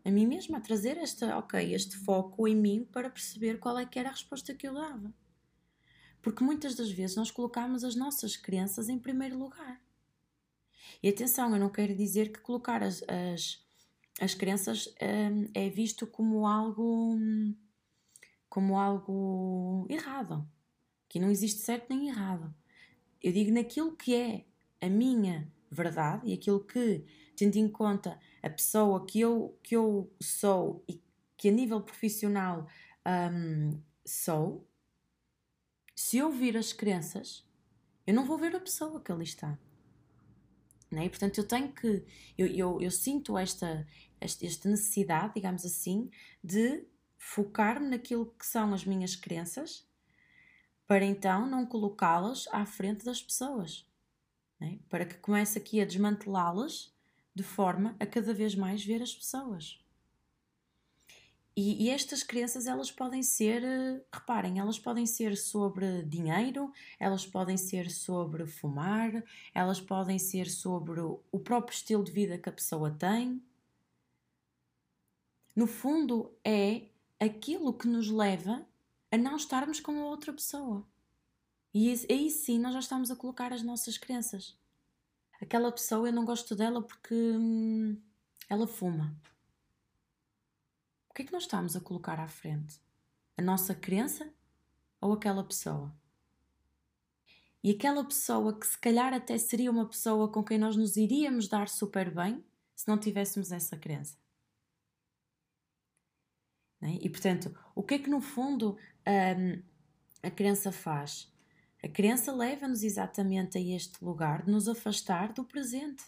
a 0.05 0.09
mim 0.09 0.25
mesma, 0.25 0.59
a 0.59 0.61
trazer 0.61 0.95
esta, 0.97 1.37
ok, 1.37 1.73
este 1.73 1.97
foco 1.97 2.47
em 2.47 2.55
mim 2.55 2.87
para 2.89 3.09
perceber 3.09 3.59
qual 3.59 3.77
é 3.77 3.85
que 3.85 3.99
era 3.99 4.07
a 4.07 4.13
resposta 4.13 4.53
que 4.53 4.65
eu 4.65 4.75
dava. 4.75 5.13
Porque 6.21 6.41
muitas 6.41 6.73
das 6.75 6.89
vezes 6.89 7.17
nós 7.17 7.31
colocamos 7.31 7.83
as 7.83 7.95
nossas 7.95 8.37
crenças 8.37 8.87
em 8.87 8.97
primeiro 8.97 9.37
lugar. 9.37 9.81
E 11.03 11.09
atenção, 11.09 11.53
eu 11.53 11.59
não 11.59 11.69
quero 11.69 11.93
dizer 11.93 12.31
que 12.31 12.39
colocar 12.39 12.81
as, 12.81 13.03
as, 13.09 13.64
as 14.19 14.33
crenças 14.33 14.87
hum, 15.01 15.49
é 15.53 15.69
visto 15.69 16.07
como 16.07 16.47
algo 16.47 17.17
como 18.49 18.77
algo 18.77 19.85
errado. 19.89 20.47
Que 21.09 21.19
não 21.19 21.29
existe 21.29 21.59
certo 21.59 21.89
nem 21.89 22.07
errado. 22.07 22.53
Eu 23.21 23.33
digo 23.33 23.51
naquilo 23.51 23.95
que 23.95 24.15
é 24.15 24.45
a 24.79 24.89
minha 24.89 25.51
verdade 25.69 26.29
e 26.29 26.33
aquilo 26.33 26.63
que, 26.63 27.03
tendo 27.35 27.57
em 27.57 27.67
conta 27.67 28.19
a 28.41 28.49
pessoa 28.49 29.05
que 29.05 29.19
eu, 29.19 29.57
que 29.61 29.75
eu 29.75 30.09
sou 30.21 30.83
e 30.87 31.01
que 31.35 31.49
a 31.49 31.51
nível 31.51 31.81
profissional 31.81 32.67
um, 33.05 33.77
sou, 34.05 34.65
se 35.95 36.17
eu 36.17 36.31
vir 36.31 36.55
as 36.55 36.71
crenças, 36.71 37.45
eu 38.05 38.13
não 38.13 38.25
vou 38.25 38.37
ver 38.37 38.55
a 38.55 38.59
pessoa 38.59 39.01
que 39.01 39.11
ali 39.11 39.23
está. 39.23 39.57
Não 40.95 41.01
é? 41.01 41.09
Portanto, 41.09 41.37
eu 41.37 41.47
tenho 41.47 41.71
que. 41.73 42.05
Eu, 42.37 42.47
eu, 42.47 42.81
eu 42.81 42.89
sinto 42.89 43.37
esta, 43.37 43.85
esta, 44.19 44.69
necessidade, 44.69 45.33
digamos 45.35 45.65
assim, 45.65 46.09
de 46.41 46.87
focar-me 47.17 47.89
naquilo 47.89 48.33
que 48.39 48.45
são 48.45 48.73
as 48.73 48.85
minhas 48.85 49.15
crenças 49.15 49.85
para 50.87 51.03
então 51.03 51.47
não 51.47 51.65
colocá-las 51.65 52.47
à 52.51 52.65
frente 52.65 53.03
das 53.03 53.21
pessoas. 53.21 53.85
É? 54.61 54.77
Para 54.89 55.05
que 55.05 55.15
comece 55.15 55.57
aqui 55.57 55.81
a 55.81 55.85
desmantelá-las 55.85 56.95
de 57.33 57.43
forma 57.43 57.95
a 57.99 58.05
cada 58.05 58.33
vez 58.33 58.55
mais 58.55 58.85
ver 58.85 59.01
as 59.01 59.13
pessoas. 59.13 59.83
E, 61.55 61.85
e, 61.85 61.89
estas 61.89 62.21
crenças 62.21 62.67
elas 62.67 62.91
podem 62.91 63.23
ser, 63.23 63.63
eh, 63.63 64.01
reparem, 64.11 64.59
elas 64.59 64.77
podem 64.77 65.05
ser 65.05 65.37
sobre 65.37 66.03
dinheiro, 66.03 66.69
elas 66.99 67.25
podem 67.25 67.55
ser 67.55 67.89
sobre 67.89 68.45
fumar, 68.45 69.23
elas 69.53 69.79
podem 69.79 70.19
ser 70.19 70.49
sobre 70.49 70.99
o 70.99 71.39
próprio 71.39 71.73
estilo 71.73 72.03
de 72.03 72.11
vida 72.11 72.37
que 72.37 72.49
a 72.49 72.51
pessoa 72.51 72.91
tem. 72.91 73.41
No 75.55 75.65
fundo, 75.65 76.35
é 76.43 76.89
aquilo 77.21 77.73
que 77.73 77.87
nos 77.87 78.09
leva 78.09 78.67
a 79.09 79.17
não 79.17 79.37
estarmos 79.37 79.79
com 79.79 79.97
a 80.01 80.05
outra 80.07 80.33
pessoa. 80.33 80.85
E 81.73 81.89
aí 82.09 82.29
sim 82.29 82.59
nós 82.59 82.73
já 82.73 82.79
estamos 82.79 83.09
a 83.11 83.15
colocar 83.15 83.53
as 83.53 83.63
nossas 83.63 83.97
crenças. 83.97 84.57
Aquela 85.41 85.71
pessoa 85.71 86.09
eu 86.09 86.13
não 86.13 86.25
gosto 86.25 86.53
dela 86.53 86.81
porque 86.81 87.13
hum, 87.15 87.97
ela 88.49 88.67
fuma 88.67 89.15
que 91.15 91.21
é 91.21 91.25
que 91.25 91.31
nós 91.31 91.43
estamos 91.43 91.77
a 91.77 91.81
colocar 91.81 92.19
à 92.19 92.27
frente? 92.27 92.77
A 93.37 93.41
nossa 93.41 93.73
crença 93.73 94.29
ou 94.99 95.13
aquela 95.13 95.45
pessoa? 95.45 95.95
E 97.63 97.71
aquela 97.71 98.03
pessoa 98.03 98.59
que 98.59 98.67
se 98.67 98.77
calhar 98.77 99.13
até 99.13 99.37
seria 99.37 99.71
uma 99.71 99.87
pessoa 99.87 100.29
com 100.29 100.43
quem 100.43 100.57
nós 100.57 100.75
nos 100.75 100.97
iríamos 100.97 101.47
dar 101.47 101.69
super 101.69 102.13
bem 102.13 102.43
se 102.75 102.87
não 102.89 102.99
tivéssemos 102.99 103.53
essa 103.53 103.77
crença. 103.77 104.17
É? 106.81 106.89
E 107.01 107.09
portanto, 107.09 107.57
o 107.73 107.81
que 107.81 107.95
é 107.95 107.99
que 107.99 108.09
no 108.09 108.19
fundo 108.19 108.77
um, 109.07 109.63
a 110.21 110.29
crença 110.29 110.69
faz? 110.69 111.33
A 111.81 111.87
crença 111.87 112.33
leva-nos 112.33 112.83
exatamente 112.83 113.57
a 113.57 113.61
este 113.61 114.03
lugar 114.03 114.43
de 114.43 114.51
nos 114.51 114.67
afastar 114.67 115.31
do 115.31 115.45
presente. 115.45 116.03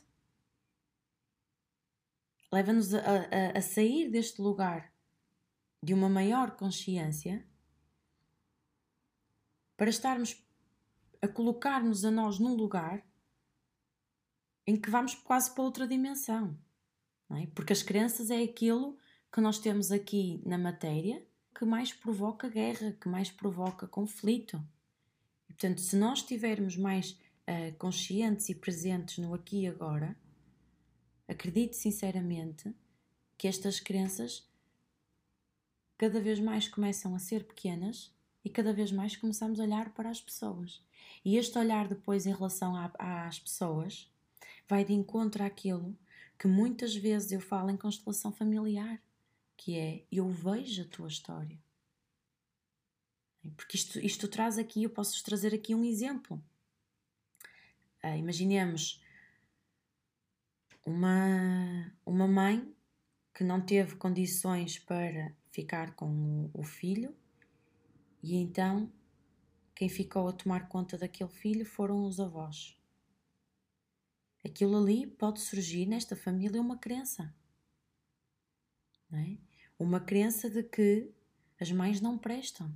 Leva-nos 2.52 2.94
a, 2.94 3.00
a, 3.00 3.58
a 3.58 3.62
sair 3.62 4.10
deste 4.12 4.42
lugar 4.42 4.97
de 5.82 5.94
uma 5.94 6.10
maior 6.10 6.52
consciência 6.52 7.46
para 9.76 9.90
estarmos 9.90 10.42
a 11.22 11.28
colocar-nos 11.28 12.04
a 12.04 12.12
nós 12.12 12.40
num 12.40 12.56
lugar 12.56 13.06
em 14.66 14.76
que 14.76 14.90
vamos 14.90 15.16
quase 15.16 15.54
para 15.54 15.64
outra 15.64 15.88
dimensão. 15.88 16.58
É? 17.32 17.48
Porque 17.48 17.74
as 17.74 17.84
crenças 17.84 18.30
é 18.30 18.42
aquilo 18.42 18.98
que 19.32 19.42
nós 19.42 19.60
temos 19.60 19.92
aqui 19.92 20.42
na 20.46 20.58
matéria 20.58 21.26
que 21.58 21.66
mais 21.66 21.92
provoca 21.92 22.48
guerra, 22.48 22.96
que 23.00 23.10
mais 23.10 23.32
provoca 23.32 23.88
conflito. 23.88 24.62
E, 25.50 25.54
portanto, 25.54 25.82
se 25.82 25.96
nós 25.96 26.22
tivermos 26.22 26.78
mais 26.78 27.12
uh, 27.12 27.76
conscientes 27.78 28.48
e 28.50 28.56
presentes 28.56 29.18
no 29.18 29.34
aqui 29.34 29.62
e 29.62 29.68
agora, 29.68 30.16
acredito 31.28 31.74
sinceramente 31.74 32.74
que 33.38 33.48
estas 33.48 33.80
crenças 33.80 34.48
cada 35.98 36.22
vez 36.22 36.40
mais 36.40 36.68
começam 36.68 37.16
a 37.16 37.20
ser 37.20 37.44
pequenas 37.44 38.14
e 38.46 38.50
cada 38.50 38.72
vez 38.72 38.92
mais 38.92 39.16
começamos 39.16 39.60
a 39.60 39.64
olhar 39.64 39.90
para 39.94 40.10
as 40.10 40.22
pessoas. 40.22 40.82
E 41.26 41.38
este 41.38 41.58
olhar 41.58 41.88
depois 41.88 42.26
em 42.26 42.34
relação 42.34 42.76
a, 42.76 42.92
às 43.28 43.40
pessoas 43.40 44.10
vai 44.68 44.86
de 44.86 44.94
encontro 44.94 45.44
àquilo 45.44 45.98
que 46.38 46.48
muitas 46.48 46.96
vezes 46.96 47.32
eu 47.32 47.42
falo 47.42 47.72
em 47.72 47.78
constelação 47.78 48.32
familiar, 48.32 49.02
que 49.56 49.76
é 49.78 50.04
eu 50.12 50.30
vejo 50.30 50.84
a 50.84 50.86
tua 50.86 51.08
história. 51.08 51.58
Porque 53.56 53.78
isto, 53.78 54.00
isto 54.00 54.28
traz 54.28 54.58
aqui, 54.58 54.84
eu 54.84 54.90
posso 54.90 55.24
trazer 55.24 55.54
aqui 55.54 55.74
um 55.74 55.84
exemplo. 55.84 56.42
Uh, 58.04 58.18
imaginemos 58.18 59.02
uma, 60.86 61.92
uma 62.06 62.28
mãe 62.28 62.74
que 63.34 63.44
não 63.44 63.62
teve 63.62 63.96
condições 63.96 64.80
para 64.80 65.34
ficar 65.58 65.96
com 65.96 66.52
o, 66.54 66.62
filho 66.62 67.16
e 68.22 68.36
então 68.36 68.94
quem 69.74 69.90
ficou 69.90 70.28
a 70.28 70.32
tomar 70.32 70.70
conta 70.70 71.00
daquele 71.00 71.32
filho 71.32 71.66
foram 71.66 72.06
os 72.06 72.20
avós. 72.20 72.80
Aquilo 74.46 74.78
ali 74.78 75.08
pode 75.08 75.42
surgir 75.42 75.88
nesta 75.88 76.16
família 76.16 76.62
uma 76.62 76.78
crença. 76.78 77.36
É? 79.12 79.36
Uma 79.80 80.00
crença 80.00 80.48
de 80.48 80.62
que 80.62 81.12
as 81.60 81.72
mães 81.72 82.00
não 82.00 82.20
prestam. 82.20 82.72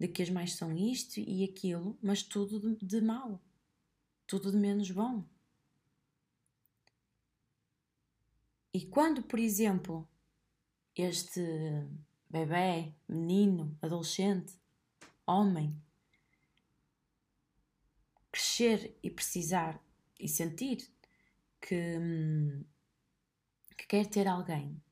De 0.00 0.08
que 0.08 0.22
as 0.22 0.28
mães 0.28 0.54
são 0.54 0.76
isto 0.76 1.20
e 1.20 1.44
aquilo, 1.44 1.96
mas 2.02 2.24
tudo 2.24 2.58
de, 2.58 2.84
de 2.84 3.00
mal. 3.00 3.40
Tudo 4.26 4.50
de 4.50 4.56
menos 4.56 4.90
bom. 4.90 5.24
E 8.74 8.84
quando, 8.84 9.22
por 9.22 9.38
exemplo, 9.38 10.06
este 10.96 11.40
bebê, 12.28 12.92
menino, 13.06 13.76
adolescente, 13.82 14.58
homem, 15.26 15.80
crescer 18.32 18.98
e 19.02 19.10
precisar 19.10 19.80
e 20.18 20.28
sentir 20.28 20.90
que, 21.60 21.98
que 23.76 23.86
quer 23.86 24.06
ter 24.06 24.26
alguém, 24.26 24.82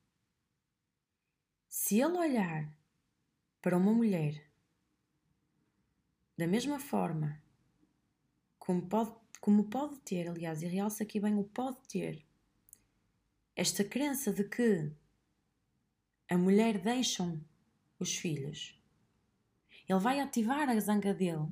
se 1.69 2.01
ele 2.01 2.19
olhar 2.19 2.73
para 3.63 3.77
uma 3.77 3.93
mulher 3.93 4.51
da 6.37 6.47
mesma 6.47 6.79
forma 6.79 7.43
como 8.59 8.87
pode, 8.87 9.15
como 9.41 9.65
pode 9.65 9.99
ter, 10.01 10.29
aliás, 10.29 10.63
e 10.63 10.67
realça 10.67 11.03
aqui 11.03 11.21
bem 11.21 11.37
o 11.37 11.45
pode 11.45 11.79
ter, 11.89 12.25
esta 13.55 13.85
crença 13.85 14.33
de 14.33 14.45
que 14.45 14.91
a 16.29 16.39
mulher 16.39 16.79
deixam 16.79 17.41
os 17.99 18.17
filhos, 18.17 18.79
ele 19.89 19.99
vai 19.99 20.21
ativar 20.21 20.69
a 20.69 20.81
zanga 20.81 21.13
dele 21.13 21.49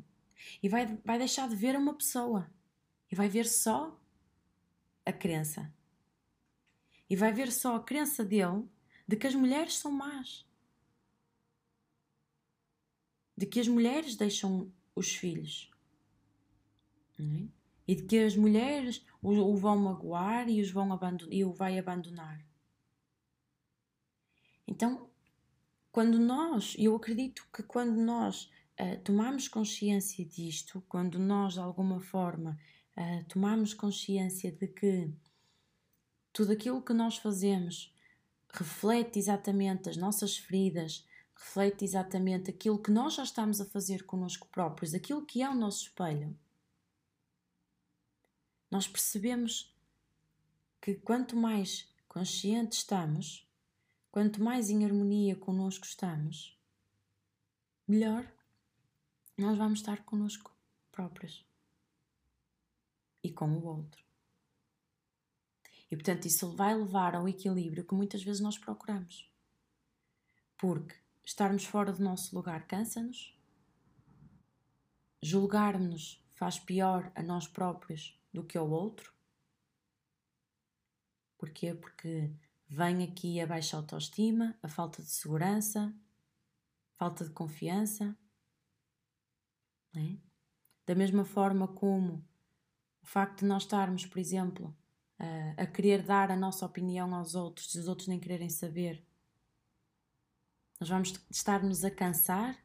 e 0.62 0.68
vai, 0.68 0.86
vai 1.04 1.18
deixar 1.18 1.48
de 1.48 1.56
ver 1.56 1.76
uma 1.76 1.94
pessoa 1.94 2.50
e 3.10 3.14
vai 3.14 3.28
ver 3.28 3.46
só 3.46 3.98
a 5.04 5.12
crença. 5.12 5.72
E 7.08 7.16
vai 7.16 7.32
ver 7.32 7.52
só 7.52 7.76
a 7.76 7.82
crença 7.82 8.24
dele 8.24 8.66
de 9.06 9.16
que 9.16 9.26
as 9.26 9.34
mulheres 9.34 9.76
são 9.76 9.92
más. 9.92 10.46
De 13.36 13.44
que 13.46 13.60
as 13.60 13.68
mulheres 13.68 14.16
deixam 14.16 14.72
os 14.94 15.14
filhos. 15.14 15.70
É? 17.18 17.46
E 17.86 17.94
de 17.94 18.04
que 18.04 18.18
as 18.18 18.36
mulheres 18.36 19.04
o, 19.20 19.30
o 19.30 19.56
vão 19.56 19.76
magoar 19.76 20.48
e, 20.48 20.60
os 20.60 20.70
vão 20.70 20.98
e 21.30 21.44
o 21.44 21.52
vai 21.52 21.78
abandonar. 21.78 22.42
Então, 24.72 25.06
quando 25.90 26.18
nós, 26.18 26.74
eu 26.78 26.96
acredito 26.96 27.46
que 27.52 27.62
quando 27.62 28.00
nós 28.00 28.50
uh, 28.80 28.98
tomamos 29.04 29.46
consciência 29.46 30.24
disto, 30.24 30.82
quando 30.88 31.18
nós 31.18 31.52
de 31.52 31.60
alguma 31.60 32.00
forma 32.00 32.58
uh, 32.96 33.22
tomamos 33.28 33.74
consciência 33.74 34.50
de 34.50 34.66
que 34.66 35.12
tudo 36.32 36.52
aquilo 36.52 36.80
que 36.80 36.94
nós 36.94 37.18
fazemos 37.18 37.94
reflete 38.48 39.18
exatamente 39.18 39.90
as 39.90 39.98
nossas 39.98 40.38
feridas, 40.38 41.06
reflete 41.36 41.84
exatamente 41.84 42.48
aquilo 42.48 42.82
que 42.82 42.90
nós 42.90 43.12
já 43.12 43.24
estamos 43.24 43.60
a 43.60 43.66
fazer 43.66 44.06
connosco 44.06 44.48
próprios, 44.48 44.94
aquilo 44.94 45.26
que 45.26 45.42
é 45.42 45.50
o 45.50 45.54
nosso 45.54 45.82
espelho, 45.82 46.34
nós 48.70 48.88
percebemos 48.88 49.76
que 50.80 50.94
quanto 50.94 51.36
mais 51.36 51.92
conscientes 52.08 52.78
estamos, 52.78 53.46
quanto 54.12 54.42
mais 54.42 54.68
em 54.68 54.84
harmonia 54.84 55.34
connosco 55.34 55.86
estamos, 55.86 56.56
melhor 57.88 58.30
nós 59.38 59.56
vamos 59.56 59.80
estar 59.80 60.04
connosco 60.04 60.54
próprios 60.92 61.44
e 63.24 63.32
com 63.32 63.50
o 63.56 63.64
outro. 63.64 64.04
E 65.90 65.96
portanto, 65.96 66.26
isso 66.26 66.54
vai 66.54 66.74
levar 66.74 67.14
ao 67.14 67.26
equilíbrio 67.26 67.84
que 67.84 67.94
muitas 67.94 68.22
vezes 68.22 68.40
nós 68.40 68.58
procuramos. 68.58 69.30
Porque 70.58 70.94
estarmos 71.24 71.64
fora 71.64 71.92
do 71.92 72.02
nosso 72.02 72.34
lugar 72.34 72.66
cansa-nos, 72.66 73.34
julgarmos-nos 75.22 76.22
faz 76.32 76.58
pior 76.58 77.10
a 77.14 77.22
nós 77.22 77.46
próprios 77.46 78.18
do 78.32 78.44
que 78.44 78.58
ao 78.58 78.70
outro. 78.70 79.12
Porquê? 81.38 81.74
Porque 81.74 82.30
vem 82.72 83.04
aqui 83.04 83.38
a 83.38 83.46
baixa 83.46 83.76
autoestima, 83.76 84.58
a 84.62 84.68
falta 84.68 85.02
de 85.02 85.10
segurança, 85.10 85.94
falta 86.96 87.22
de 87.22 87.30
confiança. 87.30 88.16
É? 89.94 90.16
Da 90.86 90.94
mesma 90.94 91.22
forma 91.22 91.68
como 91.68 92.24
o 93.02 93.06
facto 93.06 93.40
de 93.40 93.44
nós 93.44 93.64
estarmos, 93.64 94.06
por 94.06 94.18
exemplo, 94.18 94.74
a, 95.58 95.66
querer 95.66 96.02
dar 96.02 96.30
a 96.30 96.36
nossa 96.36 96.64
opinião 96.64 97.14
aos 97.14 97.34
outros 97.34 97.74
e 97.74 97.78
os 97.78 97.88
outros 97.88 98.08
nem 98.08 98.18
quererem 98.18 98.48
saber, 98.48 99.04
nós 100.80 100.88
vamos 100.88 101.12
estar-nos 101.30 101.84
a 101.84 101.90
cansar 101.90 102.58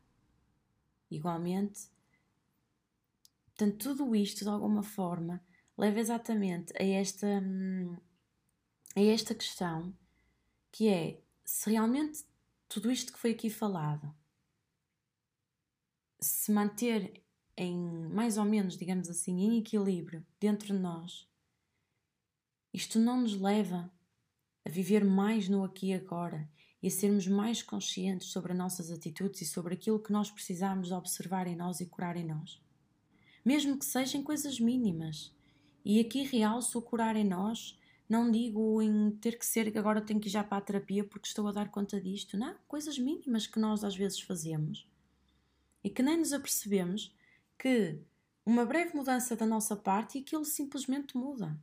igualmente. 1.11 1.89
Portanto, 3.47 3.77
tudo 3.77 4.15
isto, 4.15 4.45
de 4.45 4.49
alguma 4.49 4.83
forma, 4.83 5.43
leva 5.77 5.99
exatamente 5.99 6.71
a 6.79 6.83
esta, 6.83 7.27
hum, 7.27 7.97
a 8.99 9.13
esta 9.13 9.35
questão 9.35 9.93
que 10.71 10.87
é 10.87 11.21
se 11.45 11.69
realmente 11.69 12.25
tudo 12.67 12.91
isto 12.91 13.13
que 13.13 13.19
foi 13.19 13.31
aqui 13.31 13.49
falado 13.49 14.13
se 16.19 16.51
manter 16.51 17.21
em 17.55 17.77
mais 18.09 18.37
ou 18.37 18.45
menos, 18.45 18.77
digamos 18.77 19.09
assim, 19.09 19.39
em 19.41 19.59
equilíbrio 19.59 20.25
dentro 20.39 20.67
de 20.67 20.79
nós, 20.79 21.27
isto 22.73 22.99
não 22.99 23.21
nos 23.21 23.39
leva 23.39 23.91
a 24.65 24.69
viver 24.69 25.03
mais 25.03 25.47
no 25.47 25.63
aqui 25.63 25.87
e 25.87 25.93
agora 25.93 26.49
e 26.81 26.87
a 26.87 26.91
sermos 26.91 27.27
mais 27.27 27.63
conscientes 27.63 28.27
sobre 28.27 28.51
as 28.51 28.57
nossas 28.57 28.91
atitudes 28.91 29.41
e 29.41 29.45
sobre 29.45 29.73
aquilo 29.73 29.99
que 29.99 30.11
nós 30.11 30.29
precisamos 30.29 30.91
observar 30.91 31.47
em 31.47 31.55
nós 31.55 31.79
e 31.79 31.85
curar 31.85 32.15
em 32.15 32.25
nós. 32.25 32.61
Mesmo 33.43 33.77
que 33.77 33.85
sejam 33.85 34.21
coisas 34.21 34.59
mínimas. 34.59 35.33
E 35.83 35.99
aqui 35.99 36.23
realço 36.23 36.77
o 36.77 36.81
curar 36.81 37.15
em 37.15 37.23
nós, 37.23 37.76
não 38.09 38.31
digo 38.31 38.81
em 38.81 39.11
ter 39.11 39.37
que 39.37 39.45
ser 39.45 39.71
que 39.71 39.77
agora 39.77 40.01
tenho 40.01 40.19
que 40.19 40.27
ir 40.27 40.31
já 40.31 40.43
para 40.43 40.57
a 40.57 40.61
terapia 40.61 41.03
porque 41.03 41.27
estou 41.27 41.47
a 41.47 41.51
dar 41.51 41.69
conta 41.69 41.99
disto. 41.99 42.37
Não, 42.37 42.55
coisas 42.67 42.97
mínimas 42.97 43.47
que 43.47 43.59
nós 43.59 43.83
às 43.83 43.95
vezes 43.95 44.21
fazemos 44.21 44.87
e 45.83 45.89
que 45.89 46.01
nem 46.01 46.17
nos 46.17 46.33
apercebemos 46.33 47.13
que 47.57 47.99
uma 48.45 48.65
breve 48.65 48.95
mudança 48.95 49.35
da 49.35 49.45
nossa 49.45 49.75
parte 49.75 50.17
e 50.17 50.21
aquilo 50.21 50.45
simplesmente 50.45 51.17
muda. 51.17 51.59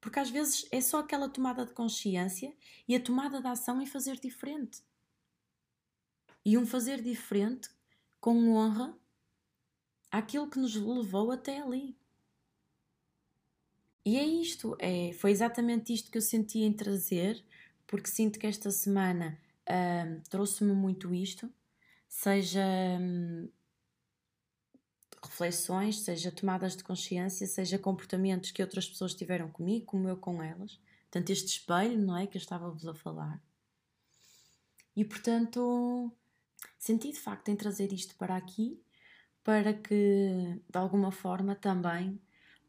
Porque 0.00 0.20
às 0.20 0.30
vezes 0.30 0.66
é 0.70 0.80
só 0.80 1.00
aquela 1.00 1.28
tomada 1.28 1.64
de 1.64 1.72
consciência 1.72 2.54
e 2.86 2.94
a 2.94 3.00
tomada 3.00 3.40
de 3.40 3.46
ação 3.46 3.80
em 3.80 3.86
fazer 3.86 4.20
diferente. 4.20 4.82
E 6.44 6.56
um 6.56 6.66
fazer 6.66 7.02
diferente 7.02 7.70
com 8.20 8.54
honra 8.54 8.96
àquilo 10.10 10.48
que 10.48 10.58
nos 10.58 10.74
levou 10.74 11.32
até 11.32 11.60
ali. 11.60 11.96
E 14.08 14.16
é 14.16 14.24
isto, 14.24 14.74
é, 14.78 15.12
foi 15.12 15.30
exatamente 15.30 15.92
isto 15.92 16.10
que 16.10 16.16
eu 16.16 16.22
senti 16.22 16.60
em 16.60 16.72
trazer, 16.72 17.44
porque 17.86 18.08
sinto 18.08 18.38
que 18.38 18.46
esta 18.46 18.70
semana 18.70 19.38
uh, 19.68 20.22
trouxe-me 20.30 20.72
muito 20.72 21.12
isto, 21.12 21.52
seja 22.08 22.64
um, 22.98 23.50
reflexões, 25.22 26.00
seja 26.00 26.32
tomadas 26.32 26.74
de 26.74 26.84
consciência, 26.84 27.46
seja 27.46 27.78
comportamentos 27.78 28.50
que 28.50 28.62
outras 28.62 28.88
pessoas 28.88 29.12
tiveram 29.12 29.50
comigo, 29.50 29.84
como 29.84 30.08
eu 30.08 30.16
com 30.16 30.42
elas. 30.42 30.80
Portanto, 31.10 31.28
este 31.28 31.48
espelho, 31.48 31.98
não 31.98 32.16
é? 32.16 32.26
Que 32.26 32.38
eu 32.38 32.40
estava-vos 32.40 32.88
a 32.88 32.94
falar. 32.94 33.38
E 34.96 35.04
portanto, 35.04 36.10
senti 36.78 37.12
de 37.12 37.20
facto 37.20 37.50
em 37.50 37.56
trazer 37.56 37.92
isto 37.92 38.14
para 38.14 38.36
aqui, 38.36 38.82
para 39.44 39.74
que 39.74 40.62
de 40.66 40.78
alguma 40.78 41.12
forma 41.12 41.54
também 41.54 42.18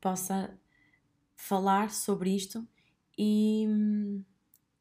possa 0.01 0.53
falar 1.39 1.89
sobre 1.89 2.35
isto 2.35 2.67
e, 3.17 3.65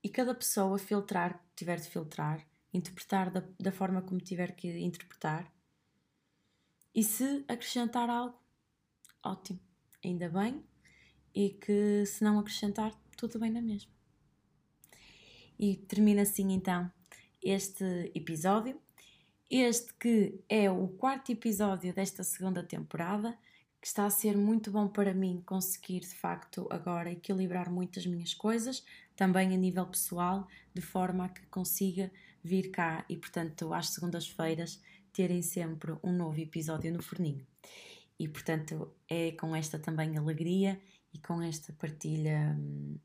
e 0.02 0.08
cada 0.08 0.34
pessoa 0.34 0.76
filtrar, 0.76 1.40
tiver 1.54 1.78
de 1.78 1.88
filtrar, 1.88 2.44
interpretar 2.74 3.30
da, 3.30 3.44
da 3.58 3.70
forma 3.70 4.02
como 4.02 4.20
tiver 4.20 4.52
que 4.56 4.68
interpretar. 4.80 5.50
E 6.92 7.04
se 7.04 7.44
acrescentar 7.46 8.10
algo, 8.10 8.36
ótimo, 9.22 9.60
ainda 10.04 10.28
bem. 10.28 10.64
E 11.32 11.50
que 11.50 12.04
se 12.04 12.24
não 12.24 12.40
acrescentar, 12.40 12.92
tudo 13.16 13.38
bem 13.38 13.52
na 13.52 13.62
mesma. 13.62 13.92
E 15.56 15.76
termina 15.76 16.22
assim 16.22 16.52
então 16.52 16.90
este 17.40 17.84
episódio. 18.16 18.80
Este 19.48 19.94
que 19.94 20.44
é 20.48 20.68
o 20.68 20.88
quarto 20.88 21.30
episódio 21.30 21.94
desta 21.94 22.24
segunda 22.24 22.64
temporada, 22.64 23.38
está 23.88 24.04
a 24.04 24.10
ser 24.10 24.36
muito 24.36 24.70
bom 24.70 24.86
para 24.86 25.14
mim 25.14 25.42
conseguir 25.46 26.00
de 26.00 26.14
facto 26.14 26.66
agora 26.70 27.10
equilibrar 27.10 27.70
muitas 27.70 28.04
minhas 28.04 28.34
coisas, 28.34 28.84
também 29.16 29.54
a 29.54 29.56
nível 29.56 29.86
pessoal, 29.86 30.46
de 30.74 30.82
forma 30.82 31.24
a 31.24 31.28
que 31.30 31.46
consiga 31.46 32.12
vir 32.44 32.70
cá 32.70 33.06
e, 33.08 33.16
portanto, 33.16 33.72
às 33.72 33.88
segundas-feiras 33.88 34.78
terem 35.10 35.40
sempre 35.40 35.96
um 36.04 36.12
novo 36.12 36.38
episódio 36.38 36.92
no 36.92 37.02
forninho. 37.02 37.46
E, 38.18 38.28
portanto, 38.28 38.94
é 39.08 39.32
com 39.32 39.56
esta 39.56 39.78
também 39.78 40.18
alegria 40.18 40.78
e 41.14 41.18
com 41.18 41.40
esta 41.40 41.72
partilha 41.72 42.54
hum, 42.60 42.98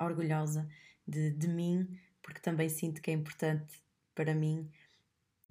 orgulhosa 0.00 0.68
de, 1.06 1.32
de 1.32 1.48
mim, 1.48 1.98
porque 2.22 2.40
também 2.40 2.68
sinto 2.68 3.02
que 3.02 3.10
é 3.10 3.14
importante 3.14 3.82
para 4.14 4.34
mim 4.34 4.70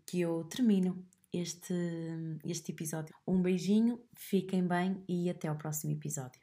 que 0.05 0.21
eu 0.21 0.45
termino 0.45 1.05
este, 1.33 1.73
este 2.45 2.71
episódio. 2.71 3.15
Um 3.27 3.41
beijinho, 3.41 3.99
fiquem 4.13 4.67
bem 4.67 5.03
e 5.07 5.29
até 5.29 5.47
ao 5.47 5.57
próximo 5.57 5.93
episódio. 5.93 6.40